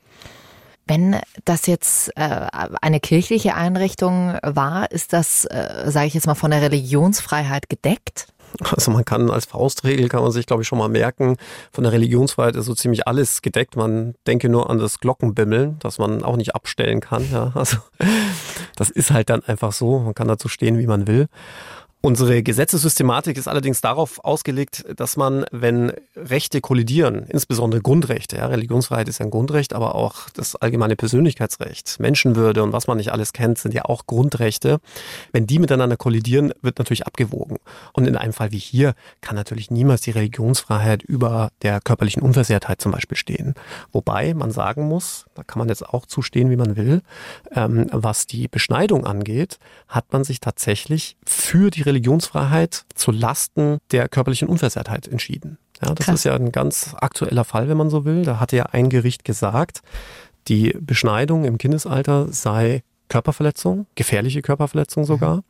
Wenn 0.87 1.16
das 1.44 1.66
jetzt 1.66 2.16
äh, 2.16 2.46
eine 2.81 3.01
kirchliche 3.01 3.55
Einrichtung 3.55 4.38
war, 4.42 4.90
ist 4.92 5.12
das, 5.12 5.44
äh, 5.44 5.85
sage 5.90 6.07
ich 6.07 6.14
jetzt 6.14 6.27
mal, 6.27 6.37
von 6.37 6.53
der 6.53 6.62
Religionsfreiheit 6.62 7.68
gedeckt? 7.68 8.29
Also 8.61 8.90
man 8.90 9.05
kann 9.05 9.31
als 9.31 9.44
Faustregel, 9.44 10.09
kann 10.09 10.22
man 10.22 10.33
sich 10.33 10.46
glaube 10.46 10.62
ich 10.62 10.68
schon 10.68 10.79
mal 10.79 10.88
merken, 10.88 11.37
von 11.72 11.85
der 11.85 11.92
Religionsfreiheit 11.92 12.57
ist 12.57 12.66
so 12.66 12.75
ziemlich 12.75 13.07
alles 13.07 13.42
gedeckt. 13.42 13.77
Man 13.77 14.14
denke 14.27 14.49
nur 14.49 14.70
an 14.70 14.79
das 14.79 15.01
Glockenbimmeln, 15.01 15.79
das 15.81 15.99
man 15.99 16.22
auch 16.22 16.37
nicht 16.37 16.55
abstellen 16.55 17.01
kann. 17.01 17.29
Ja. 17.31 17.53
Also 17.55 17.79
das 18.77 18.90
ist 18.90 19.11
halt 19.11 19.31
dann 19.31 19.42
einfach 19.44 19.72
so. 19.72 19.99
Man 19.99 20.14
kann 20.14 20.29
dazu 20.29 20.49
stehen, 20.49 20.79
wie 20.79 20.87
man 20.87 21.07
will. 21.07 21.27
Unsere 22.07 22.45
Gesetzessystematik 22.45 23.37
ist 23.37 23.49
allerdings 23.49 23.81
darauf 23.81 24.25
ausgelegt, 24.25 24.85
dass 24.95 25.16
man, 25.16 25.45
wenn 25.51 25.92
Rechte 26.14 26.61
kollidieren, 26.61 27.25
insbesondere 27.25 27.83
Grundrechte, 27.83 28.37
ja, 28.37 28.47
Religionsfreiheit 28.47 29.09
ist 29.09 29.21
ein 29.21 29.31
Grundrecht, 29.31 29.73
aber 29.73 29.97
auch 29.97 30.31
das 30.31 30.55
allgemeine 30.55 30.95
Persönlichkeitsrecht, 30.95 31.99
Menschenwürde 31.99 32.62
und 32.62 32.73
was 32.73 32.87
man 32.87 32.99
nicht 32.99 33.11
alles 33.11 33.33
kennt, 33.33 33.59
sind 33.59 33.75
ja 33.75 33.87
auch 33.87 34.07
Grundrechte. 34.07 34.79
Wenn 35.33 35.49
die 35.49 35.59
miteinander 35.59 35.97
kollidieren, 35.97 36.53
wird 36.62 36.79
natürlich 36.79 37.09
abgewogen. 37.09 37.57
Und 37.92 38.07
in 38.07 38.14
einem 38.14 38.33
Fall 38.33 38.53
wie 38.53 38.59
hier 38.59 38.95
kann 39.21 39.35
natürlich 39.35 39.73
niemals 39.73 40.03
die 40.03 40.12
Religionsfreiheit 40.12 41.03
über 41.03 41.51
der 41.62 41.81
körperlichen 41.81 42.23
Unversehrtheit 42.23 42.81
zum 42.81 42.92
Beispiel 42.92 43.16
stehen. 43.16 43.55
Wobei 43.90 44.33
man 44.33 44.53
sagen 44.53 44.87
muss, 44.87 45.27
da 45.35 45.42
kann 45.42 45.59
man 45.59 45.69
jetzt 45.69 45.85
auch 45.85 46.07
zustehen, 46.07 46.51
wie 46.51 46.57
man 46.57 46.77
will, 46.77 47.03
ähm, 47.51 47.88
was 47.90 48.29
die 48.29 48.47
Beschneidung 48.47 49.05
angeht, 49.05 49.59
hat 49.88 50.12
man 50.12 50.23
sich 50.23 50.38
tatsächlich 50.38 51.16
für 51.27 51.73
die 51.73 51.83
Religion 51.83 51.95
Religionsfreiheit 51.96 52.85
zu 52.94 53.11
Lasten 53.11 53.78
der 53.90 54.09
körperlichen 54.09 54.48
Unversehrtheit 54.48 55.09
entschieden. 55.09 55.59
Ja, 55.82 55.94
das 55.94 56.06
Krass. 56.06 56.14
ist 56.16 56.24
ja 56.24 56.35
ein 56.35 56.52
ganz 56.52 56.94
aktueller 56.98 57.44
Fall, 57.44 57.68
wenn 57.68 57.76
man 57.76 57.90
so 57.90 58.04
will. 58.04 58.24
Da 58.24 58.38
hatte 58.38 58.56
ja 58.56 58.66
ein 58.66 58.90
Gericht 58.90 59.24
gesagt, 59.24 59.80
die 60.48 60.76
Beschneidung 60.78 61.44
im 61.44 61.59
Kindesalter 61.59 62.32
sei 62.32 62.82
Körperverletzung, 63.09 63.87
gefährliche 63.94 64.42
Körperverletzung 64.42 65.04
sogar. 65.04 65.37
Mhm. 65.37 65.42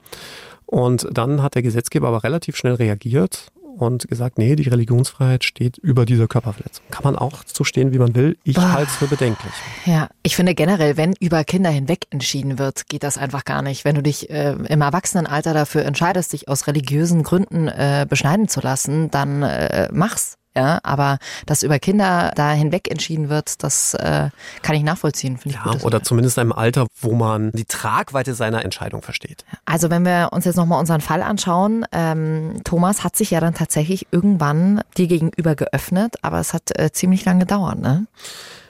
Und 0.66 1.08
dann 1.12 1.42
hat 1.42 1.54
der 1.54 1.62
Gesetzgeber 1.62 2.08
aber 2.08 2.24
relativ 2.24 2.56
schnell 2.56 2.74
reagiert 2.74 3.52
und 3.76 4.08
gesagt, 4.08 4.38
nee, 4.38 4.56
die 4.56 4.68
Religionsfreiheit 4.68 5.44
steht 5.44 5.78
über 5.78 6.06
dieser 6.06 6.26
Körperverletzung. 6.26 6.84
Kann 6.90 7.04
man 7.04 7.16
auch 7.16 7.42
so 7.46 7.64
stehen, 7.64 7.92
wie 7.92 7.98
man 7.98 8.14
will. 8.14 8.36
Ich 8.44 8.56
halte 8.56 8.90
es 8.90 8.96
für 8.96 9.06
bedenklich. 9.06 9.52
Ja, 9.84 10.08
ich 10.22 10.36
finde 10.36 10.54
generell, 10.54 10.96
wenn 10.96 11.14
über 11.20 11.44
Kinder 11.44 11.70
hinweg 11.70 12.06
entschieden 12.10 12.58
wird, 12.58 12.88
geht 12.88 13.02
das 13.02 13.18
einfach 13.18 13.44
gar 13.44 13.62
nicht. 13.62 13.84
Wenn 13.84 13.94
du 13.94 14.02
dich 14.02 14.30
äh, 14.30 14.52
im 14.52 14.80
Erwachsenenalter 14.80 15.54
dafür 15.54 15.84
entscheidest, 15.84 16.32
dich 16.32 16.48
aus 16.48 16.66
religiösen 16.66 17.22
Gründen 17.22 17.68
äh, 17.68 18.06
beschneiden 18.08 18.48
zu 18.48 18.60
lassen, 18.60 19.10
dann 19.10 19.42
äh, 19.42 19.88
mach's. 19.92 20.36
Ja, 20.56 20.80
aber 20.82 21.18
dass 21.44 21.62
über 21.62 21.78
Kinder 21.78 22.32
da 22.34 22.52
hinweg 22.52 22.90
entschieden 22.90 23.28
wird, 23.28 23.62
das 23.62 23.92
äh, 23.94 24.30
kann 24.62 24.74
ich 24.74 24.82
nachvollziehen. 24.82 25.38
Ich 25.44 25.52
ja, 25.52 25.62
gut, 25.64 25.84
oder 25.84 26.02
zumindest 26.02 26.38
einem 26.38 26.52
Alter, 26.52 26.86
wo 26.98 27.14
man 27.14 27.50
die 27.52 27.66
Tragweite 27.66 28.34
seiner 28.34 28.64
Entscheidung 28.64 29.02
versteht. 29.02 29.44
Also 29.66 29.90
wenn 29.90 30.04
wir 30.06 30.30
uns 30.32 30.46
jetzt 30.46 30.56
nochmal 30.56 30.80
unseren 30.80 31.02
Fall 31.02 31.22
anschauen, 31.22 31.84
ähm, 31.92 32.62
Thomas 32.64 33.04
hat 33.04 33.16
sich 33.16 33.30
ja 33.30 33.40
dann 33.40 33.52
tatsächlich 33.52 34.06
irgendwann 34.10 34.80
dir 34.96 35.08
gegenüber 35.08 35.54
geöffnet, 35.54 36.16
aber 36.22 36.40
es 36.40 36.54
hat 36.54 36.78
äh, 36.78 36.90
ziemlich 36.90 37.24
lange 37.26 37.40
gedauert, 37.40 37.78
ne? 37.78 38.06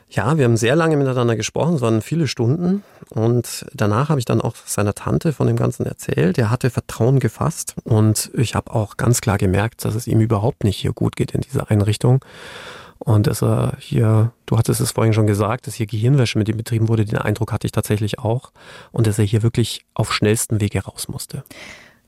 Ja, 0.08 0.38
wir 0.38 0.44
haben 0.44 0.56
sehr 0.56 0.76
lange 0.76 0.96
miteinander 0.96 1.34
gesprochen, 1.34 1.74
es 1.74 1.80
waren 1.80 2.00
viele 2.00 2.28
Stunden 2.28 2.84
und 3.10 3.66
danach 3.74 4.08
habe 4.08 4.20
ich 4.20 4.24
dann 4.24 4.40
auch 4.40 4.54
seiner 4.64 4.94
Tante 4.94 5.32
von 5.32 5.48
dem 5.48 5.56
Ganzen 5.56 5.84
erzählt. 5.84 6.38
Er 6.38 6.50
hatte 6.50 6.70
Vertrauen 6.70 7.18
gefasst 7.18 7.74
und 7.82 8.30
ich 8.34 8.54
habe 8.54 8.72
auch 8.72 8.96
ganz 8.96 9.20
klar 9.20 9.36
gemerkt, 9.36 9.84
dass 9.84 9.96
es 9.96 10.06
ihm 10.06 10.20
überhaupt 10.20 10.62
nicht 10.62 10.76
hier 10.76 10.92
gut 10.92 11.16
geht 11.16 11.32
in 11.32 11.40
dieser 11.40 11.70
Einrichtung 11.70 12.24
und 12.98 13.26
dass 13.26 13.42
er 13.42 13.76
hier, 13.80 14.32
du 14.46 14.56
hattest 14.56 14.80
es 14.80 14.92
vorhin 14.92 15.12
schon 15.12 15.26
gesagt, 15.26 15.66
dass 15.66 15.74
hier 15.74 15.86
Gehirnwäsche 15.86 16.38
mit 16.38 16.48
ihm 16.48 16.56
betrieben 16.56 16.88
wurde, 16.88 17.04
den 17.04 17.18
Eindruck 17.18 17.52
hatte 17.52 17.66
ich 17.66 17.72
tatsächlich 17.72 18.20
auch 18.20 18.52
und 18.92 19.08
dass 19.08 19.18
er 19.18 19.24
hier 19.24 19.42
wirklich 19.42 19.84
auf 19.94 20.12
schnellsten 20.12 20.60
Wege 20.60 20.84
raus 20.84 21.08
musste. 21.08 21.42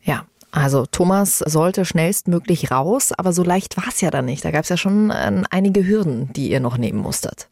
Ja, 0.02 0.24
also 0.50 0.86
Thomas 0.86 1.38
sollte 1.38 1.84
schnellstmöglich 1.84 2.70
raus, 2.70 3.12
aber 3.12 3.32
so 3.32 3.42
leicht 3.42 3.76
war 3.76 3.88
es 3.88 4.00
ja 4.00 4.10
dann 4.10 4.24
nicht. 4.24 4.44
Da 4.44 4.50
gab 4.50 4.62
es 4.62 4.70
ja 4.70 4.76
schon 4.76 5.10
äh, 5.10 5.42
einige 5.50 5.86
Hürden, 5.86 6.32
die 6.32 6.50
ihr 6.50 6.60
noch 6.60 6.78
nehmen 6.78 6.98
musstet. 6.98 7.48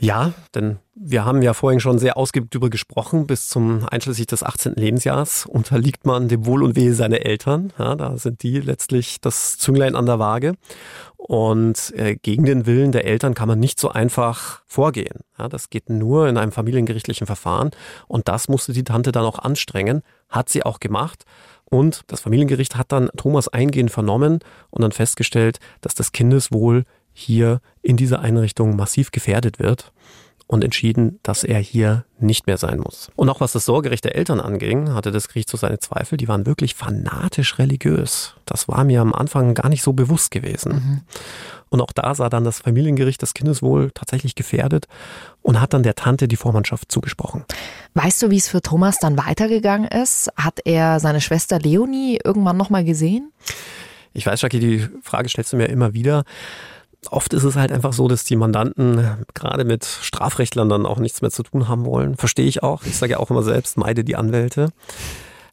Ja, 0.00 0.32
denn 0.54 0.78
wir 0.94 1.24
haben 1.24 1.42
ja 1.42 1.54
vorhin 1.54 1.80
schon 1.80 1.98
sehr 1.98 2.16
ausgiebig 2.16 2.50
darüber 2.50 2.70
gesprochen. 2.70 3.26
Bis 3.26 3.48
zum 3.48 3.86
einschließlich 3.88 4.26
des 4.26 4.42
18. 4.42 4.74
Lebensjahres 4.74 5.46
unterliegt 5.46 6.06
man 6.06 6.28
dem 6.28 6.46
Wohl 6.46 6.62
und 6.62 6.76
Wehe 6.76 6.94
seiner 6.94 7.24
Eltern. 7.24 7.72
Ja, 7.78 7.94
da 7.94 8.16
sind 8.16 8.42
die 8.42 8.60
letztlich 8.60 9.20
das 9.20 9.58
Zünglein 9.58 9.96
an 9.96 10.06
der 10.06 10.18
Waage. 10.18 10.54
Und 11.16 11.92
äh, 11.96 12.16
gegen 12.16 12.44
den 12.44 12.66
Willen 12.66 12.92
der 12.92 13.04
Eltern 13.04 13.34
kann 13.34 13.48
man 13.48 13.58
nicht 13.58 13.80
so 13.80 13.90
einfach 13.90 14.62
vorgehen. 14.66 15.20
Ja, 15.36 15.48
das 15.48 15.68
geht 15.68 15.90
nur 15.90 16.28
in 16.28 16.36
einem 16.36 16.52
familiengerichtlichen 16.52 17.26
Verfahren. 17.26 17.70
Und 18.06 18.28
das 18.28 18.48
musste 18.48 18.72
die 18.72 18.84
Tante 18.84 19.12
dann 19.12 19.24
auch 19.24 19.40
anstrengen. 19.40 20.02
Hat 20.28 20.48
sie 20.48 20.62
auch 20.62 20.78
gemacht. 20.78 21.24
Und 21.64 22.02
das 22.06 22.22
Familiengericht 22.22 22.76
hat 22.76 22.92
dann 22.92 23.10
Thomas 23.16 23.48
eingehend 23.48 23.90
vernommen 23.90 24.38
und 24.70 24.82
dann 24.82 24.92
festgestellt, 24.92 25.58
dass 25.80 25.94
das 25.94 26.12
Kindeswohl 26.12 26.84
hier 27.18 27.60
in 27.82 27.96
dieser 27.96 28.20
Einrichtung 28.20 28.76
massiv 28.76 29.10
gefährdet 29.10 29.58
wird 29.58 29.92
und 30.46 30.64
entschieden, 30.64 31.18
dass 31.22 31.44
er 31.44 31.58
hier 31.58 32.04
nicht 32.18 32.46
mehr 32.46 32.56
sein 32.56 32.78
muss. 32.78 33.10
Und 33.16 33.28
auch 33.28 33.40
was 33.40 33.52
das 33.52 33.66
Sorgerecht 33.66 34.04
der 34.04 34.14
Eltern 34.16 34.40
anging, 34.40 34.94
hatte 34.94 35.10
das 35.10 35.28
Gericht 35.28 35.50
so 35.50 35.58
seine 35.58 35.78
Zweifel. 35.78 36.16
Die 36.16 36.28
waren 36.28 36.46
wirklich 36.46 36.74
fanatisch 36.74 37.58
religiös. 37.58 38.34
Das 38.46 38.66
war 38.66 38.84
mir 38.84 39.02
am 39.02 39.12
Anfang 39.12 39.54
gar 39.54 39.68
nicht 39.68 39.82
so 39.82 39.92
bewusst 39.92 40.30
gewesen. 40.30 40.72
Mhm. 40.72 41.00
Und 41.68 41.80
auch 41.82 41.92
da 41.92 42.14
sah 42.14 42.30
dann 42.30 42.44
das 42.44 42.60
Familiengericht 42.60 43.20
das 43.20 43.34
Kindeswohl 43.34 43.90
tatsächlich 43.92 44.36
gefährdet 44.36 44.86
und 45.42 45.60
hat 45.60 45.74
dann 45.74 45.82
der 45.82 45.96
Tante 45.96 46.28
die 46.28 46.36
Vormannschaft 46.36 46.90
zugesprochen. 46.90 47.44
Weißt 47.92 48.22
du, 48.22 48.30
wie 48.30 48.38
es 48.38 48.48
für 48.48 48.62
Thomas 48.62 48.98
dann 49.00 49.18
weitergegangen 49.18 49.88
ist? 49.88 50.30
Hat 50.36 50.60
er 50.64 50.98
seine 50.98 51.20
Schwester 51.20 51.58
Leonie 51.58 52.20
irgendwann 52.24 52.56
nochmal 52.56 52.84
gesehen? 52.84 53.32
Ich 54.14 54.24
weiß, 54.24 54.40
Jackie, 54.40 54.60
die 54.60 54.88
Frage 55.02 55.28
stellst 55.28 55.52
du 55.52 55.58
mir 55.58 55.66
immer 55.66 55.92
wieder. 55.92 56.24
Oft 57.10 57.32
ist 57.32 57.44
es 57.44 57.56
halt 57.56 57.72
einfach 57.72 57.92
so, 57.92 58.08
dass 58.08 58.24
die 58.24 58.36
Mandanten 58.36 59.24
gerade 59.34 59.64
mit 59.64 59.84
Strafrechtlern 59.84 60.68
dann 60.68 60.86
auch 60.86 60.98
nichts 60.98 61.22
mehr 61.22 61.30
zu 61.30 61.42
tun 61.42 61.68
haben 61.68 61.84
wollen. 61.84 62.16
Verstehe 62.16 62.46
ich 62.46 62.62
auch. 62.62 62.84
Ich 62.84 62.96
sage 62.96 63.12
ja 63.12 63.18
auch 63.18 63.30
immer 63.30 63.42
selbst, 63.42 63.76
meide 63.76 64.04
die 64.04 64.16
Anwälte. 64.16 64.70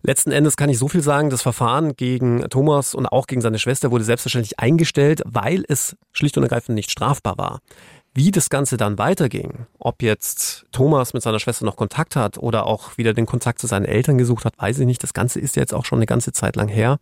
Letzten 0.01 0.31
Endes 0.31 0.55
kann 0.55 0.69
ich 0.69 0.77
so 0.77 0.87
viel 0.87 1.01
sagen, 1.01 1.31
das 1.31 1.41
Verfahren 1.41 1.95
gegen 1.95 2.47
Thomas 2.49 2.93
und 2.93 3.07
auch 3.07 3.25
gegen 3.25 3.41
seine 3.41 3.57
Schwester 3.57 3.89
wurde 3.89 4.03
selbstverständlich 4.03 4.59
eingestellt, 4.59 5.23
weil 5.25 5.63
es 5.67 5.95
schlicht 6.11 6.37
und 6.37 6.43
ergreifend 6.43 6.75
nicht 6.75 6.91
strafbar 6.91 7.39
war. 7.39 7.59
Wie 8.13 8.31
das 8.31 8.49
Ganze 8.49 8.77
dann 8.77 8.97
weiterging, 8.97 9.65
ob 9.79 10.01
jetzt 10.01 10.67
Thomas 10.71 11.13
mit 11.13 11.23
seiner 11.23 11.39
Schwester 11.39 11.65
noch 11.65 11.75
Kontakt 11.75 12.15
hat 12.15 12.37
oder 12.37 12.65
auch 12.65 12.97
wieder 12.97 13.13
den 13.13 13.25
Kontakt 13.25 13.59
zu 13.59 13.67
seinen 13.67 13.83
Eltern 13.83 14.17
gesucht 14.17 14.45
hat, 14.45 14.53
weiß 14.57 14.79
ich 14.79 14.85
nicht. 14.85 15.03
Das 15.03 15.13
Ganze 15.13 15.39
ist 15.39 15.55
jetzt 15.55 15.73
auch 15.73 15.83
schon 15.85 15.97
eine 15.97 16.05
ganze 16.05 16.31
Zeit 16.31 16.55
lang 16.55 16.67
her. 16.67 16.99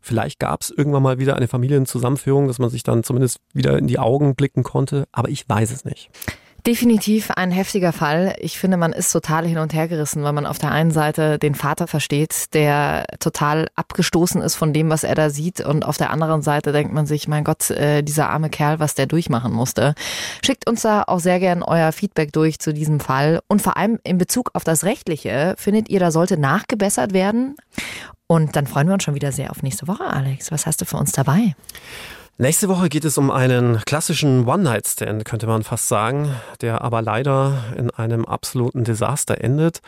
Vielleicht 0.00 0.38
gab 0.38 0.62
es 0.62 0.70
irgendwann 0.70 1.02
mal 1.02 1.18
wieder 1.18 1.36
eine 1.36 1.48
Familienzusammenführung, 1.48 2.46
dass 2.46 2.58
man 2.58 2.70
sich 2.70 2.82
dann 2.82 3.04
zumindest 3.04 3.38
wieder 3.52 3.78
in 3.78 3.86
die 3.86 3.98
Augen 3.98 4.34
blicken 4.34 4.62
konnte, 4.62 5.06
aber 5.12 5.28
ich 5.28 5.48
weiß 5.48 5.70
es 5.70 5.84
nicht. 5.84 6.10
Definitiv 6.66 7.30
ein 7.30 7.52
heftiger 7.52 7.92
Fall. 7.92 8.34
Ich 8.40 8.58
finde, 8.58 8.76
man 8.76 8.92
ist 8.92 9.12
total 9.12 9.46
hin 9.46 9.58
und 9.58 9.72
her 9.72 9.86
gerissen, 9.86 10.24
weil 10.24 10.32
man 10.32 10.44
auf 10.44 10.58
der 10.58 10.72
einen 10.72 10.90
Seite 10.90 11.38
den 11.38 11.54
Vater 11.54 11.86
versteht, 11.86 12.52
der 12.52 13.06
total 13.20 13.68
abgestoßen 13.76 14.42
ist 14.42 14.56
von 14.56 14.72
dem, 14.72 14.90
was 14.90 15.04
er 15.04 15.14
da 15.14 15.30
sieht. 15.30 15.60
Und 15.60 15.86
auf 15.86 15.96
der 15.96 16.10
anderen 16.10 16.42
Seite 16.42 16.72
denkt 16.72 16.92
man 16.92 17.06
sich, 17.06 17.28
mein 17.28 17.44
Gott, 17.44 17.70
äh, 17.70 18.02
dieser 18.02 18.28
arme 18.28 18.50
Kerl, 18.50 18.80
was 18.80 18.94
der 18.94 19.06
durchmachen 19.06 19.52
musste. 19.52 19.94
Schickt 20.44 20.68
uns 20.68 20.82
da 20.82 21.04
auch 21.06 21.20
sehr 21.20 21.38
gern 21.38 21.62
euer 21.62 21.92
Feedback 21.92 22.32
durch 22.32 22.58
zu 22.58 22.74
diesem 22.74 22.98
Fall. 22.98 23.40
Und 23.46 23.62
vor 23.62 23.76
allem 23.76 24.00
in 24.02 24.18
Bezug 24.18 24.50
auf 24.52 24.64
das 24.64 24.84
Rechtliche, 24.84 25.54
findet 25.56 25.88
ihr, 25.88 26.00
da 26.00 26.10
sollte 26.10 26.36
nachgebessert 26.36 27.12
werden? 27.12 27.54
Und 28.28 28.56
dann 28.56 28.66
freuen 28.66 28.86
wir 28.86 28.94
uns 28.94 29.04
schon 29.04 29.14
wieder 29.14 29.32
sehr 29.32 29.50
auf 29.50 29.62
nächste 29.62 29.88
Woche, 29.88 30.04
Alex. 30.04 30.52
Was 30.52 30.66
hast 30.66 30.80
du 30.82 30.84
für 30.84 30.98
uns 30.98 31.12
dabei? 31.12 31.56
Nächste 32.36 32.68
Woche 32.68 32.90
geht 32.90 33.04
es 33.04 33.18
um 33.18 33.30
einen 33.30 33.80
klassischen 33.84 34.46
One-Night-Stand, 34.46 35.24
könnte 35.24 35.46
man 35.46 35.64
fast 35.64 35.88
sagen, 35.88 36.30
der 36.60 36.82
aber 36.82 37.02
leider 37.02 37.64
in 37.76 37.90
einem 37.90 38.26
absoluten 38.26 38.84
Desaster 38.84 39.42
endet. 39.42 39.80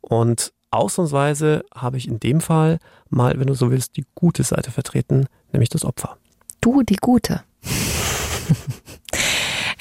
Und 0.00 0.52
ausnahmsweise 0.70 1.64
habe 1.74 1.98
ich 1.98 2.08
in 2.08 2.18
dem 2.18 2.40
Fall 2.40 2.78
mal, 3.10 3.38
wenn 3.38 3.46
du 3.46 3.54
so 3.54 3.70
willst, 3.70 3.96
die 3.96 4.06
gute 4.14 4.42
Seite 4.42 4.70
vertreten, 4.70 5.26
nämlich 5.52 5.68
das 5.68 5.84
Opfer. 5.84 6.16
Du, 6.62 6.82
die 6.82 6.96
gute. 6.96 7.44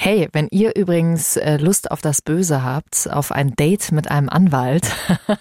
Hey, 0.05 0.29
wenn 0.33 0.47
ihr 0.51 0.75
übrigens 0.75 1.35
äh, 1.35 1.57
Lust 1.57 1.89
auf 1.89 1.99
das 1.99 2.21
Böse 2.21 2.63
habt, 2.63 3.09
auf 3.09 3.31
ein 3.31 3.55
Date 3.55 3.91
mit 3.91 4.11
einem 4.11 4.29
Anwalt 4.29 4.91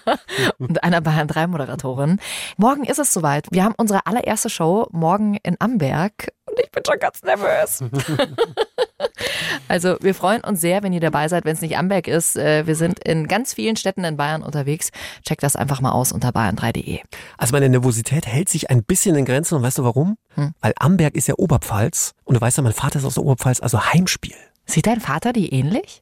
und 0.57 0.83
einer 0.83 1.01
Bayern 1.01 1.27
3 1.27 1.45
Moderatorin, 1.45 2.19
morgen 2.57 2.83
ist 2.83 2.97
es 2.97 3.13
soweit. 3.13 3.45
Wir 3.51 3.63
haben 3.63 3.75
unsere 3.77 4.07
allererste 4.07 4.49
Show 4.49 4.87
morgen 4.91 5.37
in 5.43 5.55
Amberg 5.59 6.29
und 6.47 6.59
ich 6.59 6.71
bin 6.71 6.81
schon 6.83 6.97
ganz 6.97 7.21
nervös. 7.21 7.83
also 9.67 9.97
wir 10.01 10.15
freuen 10.15 10.43
uns 10.43 10.61
sehr, 10.61 10.81
wenn 10.81 10.93
ihr 10.93 10.99
dabei 10.99 11.27
seid, 11.27 11.45
wenn 11.45 11.53
es 11.53 11.61
nicht 11.61 11.77
Amberg 11.77 12.07
ist. 12.07 12.35
Äh, 12.35 12.65
wir 12.65 12.75
sind 12.75 12.97
in 13.05 13.27
ganz 13.27 13.53
vielen 13.53 13.75
Städten 13.75 14.03
in 14.03 14.17
Bayern 14.17 14.41
unterwegs. 14.41 14.89
Checkt 15.23 15.43
das 15.43 15.55
einfach 15.55 15.79
mal 15.79 15.91
aus 15.91 16.11
unter 16.11 16.29
bayern3.de. 16.29 17.01
Also 17.37 17.51
meine 17.51 17.69
Nervosität 17.69 18.25
hält 18.25 18.49
sich 18.49 18.71
ein 18.71 18.83
bisschen 18.83 19.15
in 19.15 19.25
Grenzen 19.25 19.53
und 19.53 19.61
weißt 19.61 19.77
du 19.77 19.83
warum? 19.83 20.17
Hm. 20.33 20.55
Weil 20.59 20.73
Amberg 20.79 21.13
ist 21.15 21.27
ja 21.27 21.35
Oberpfalz 21.37 22.15
und 22.23 22.33
du 22.33 22.41
weißt 22.41 22.57
ja, 22.57 22.63
mein 22.63 22.73
Vater 22.73 22.97
ist 22.97 23.05
aus 23.05 23.13
der 23.13 23.23
Oberpfalz, 23.23 23.59
also 23.59 23.93
Heimspiel. 23.93 24.33
Sieht 24.65 24.87
dein 24.87 25.01
Vater 25.01 25.33
die 25.33 25.53
ähnlich? 25.53 26.01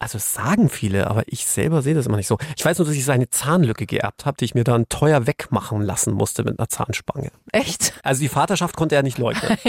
Also 0.00 0.18
sagen 0.18 0.68
viele, 0.68 1.08
aber 1.08 1.24
ich 1.26 1.46
selber 1.46 1.82
sehe 1.82 1.94
das 1.94 2.06
immer 2.06 2.16
nicht 2.16 2.28
so. 2.28 2.38
Ich 2.56 2.64
weiß 2.64 2.78
nur, 2.78 2.86
dass 2.86 2.94
ich 2.94 3.04
seine 3.04 3.30
Zahnlücke 3.30 3.84
geerbt 3.84 4.26
habe, 4.26 4.36
die 4.36 4.44
ich 4.44 4.54
mir 4.54 4.62
dann 4.62 4.88
teuer 4.88 5.26
wegmachen 5.26 5.82
lassen 5.82 6.12
musste 6.12 6.44
mit 6.44 6.58
einer 6.58 6.68
Zahnspange. 6.68 7.32
Echt? 7.50 7.94
Also 8.04 8.20
die 8.20 8.28
Vaterschaft 8.28 8.76
konnte 8.76 8.94
er 8.94 9.02
nicht 9.02 9.18
leugnen. 9.18 9.58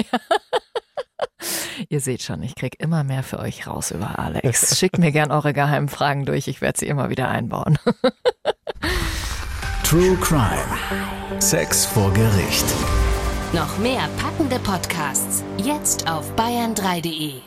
Ihr 1.90 2.02
seht 2.02 2.22
schon, 2.22 2.44
ich 2.44 2.56
krieg 2.56 2.76
immer 2.80 3.04
mehr 3.04 3.24
für 3.24 3.40
euch 3.40 3.66
raus 3.66 3.92
über 3.92 4.20
Alex. 4.20 4.78
Schickt 4.80 5.00
mir 5.00 5.12
gern 5.12 5.32
eure 5.32 5.54
geheimen 5.54 5.90
Fragen 5.90 6.26
durch, 6.26 6.48
ich 6.48 6.62
werde 6.62 6.80
sie 6.80 6.88
immer 6.88 7.10
wieder 7.10 7.30
einbauen. 7.30 7.80
True 9.84 10.16
Crime. 10.18 11.40
Sex 11.40 11.86
vor 11.86 12.14
Gericht. 12.14 12.66
Noch 13.54 13.78
mehr 13.80 14.08
packende 14.20 14.60
Podcasts 14.60 15.44
jetzt 15.58 16.08
auf 16.08 16.36
bayern3.de. 16.36 17.42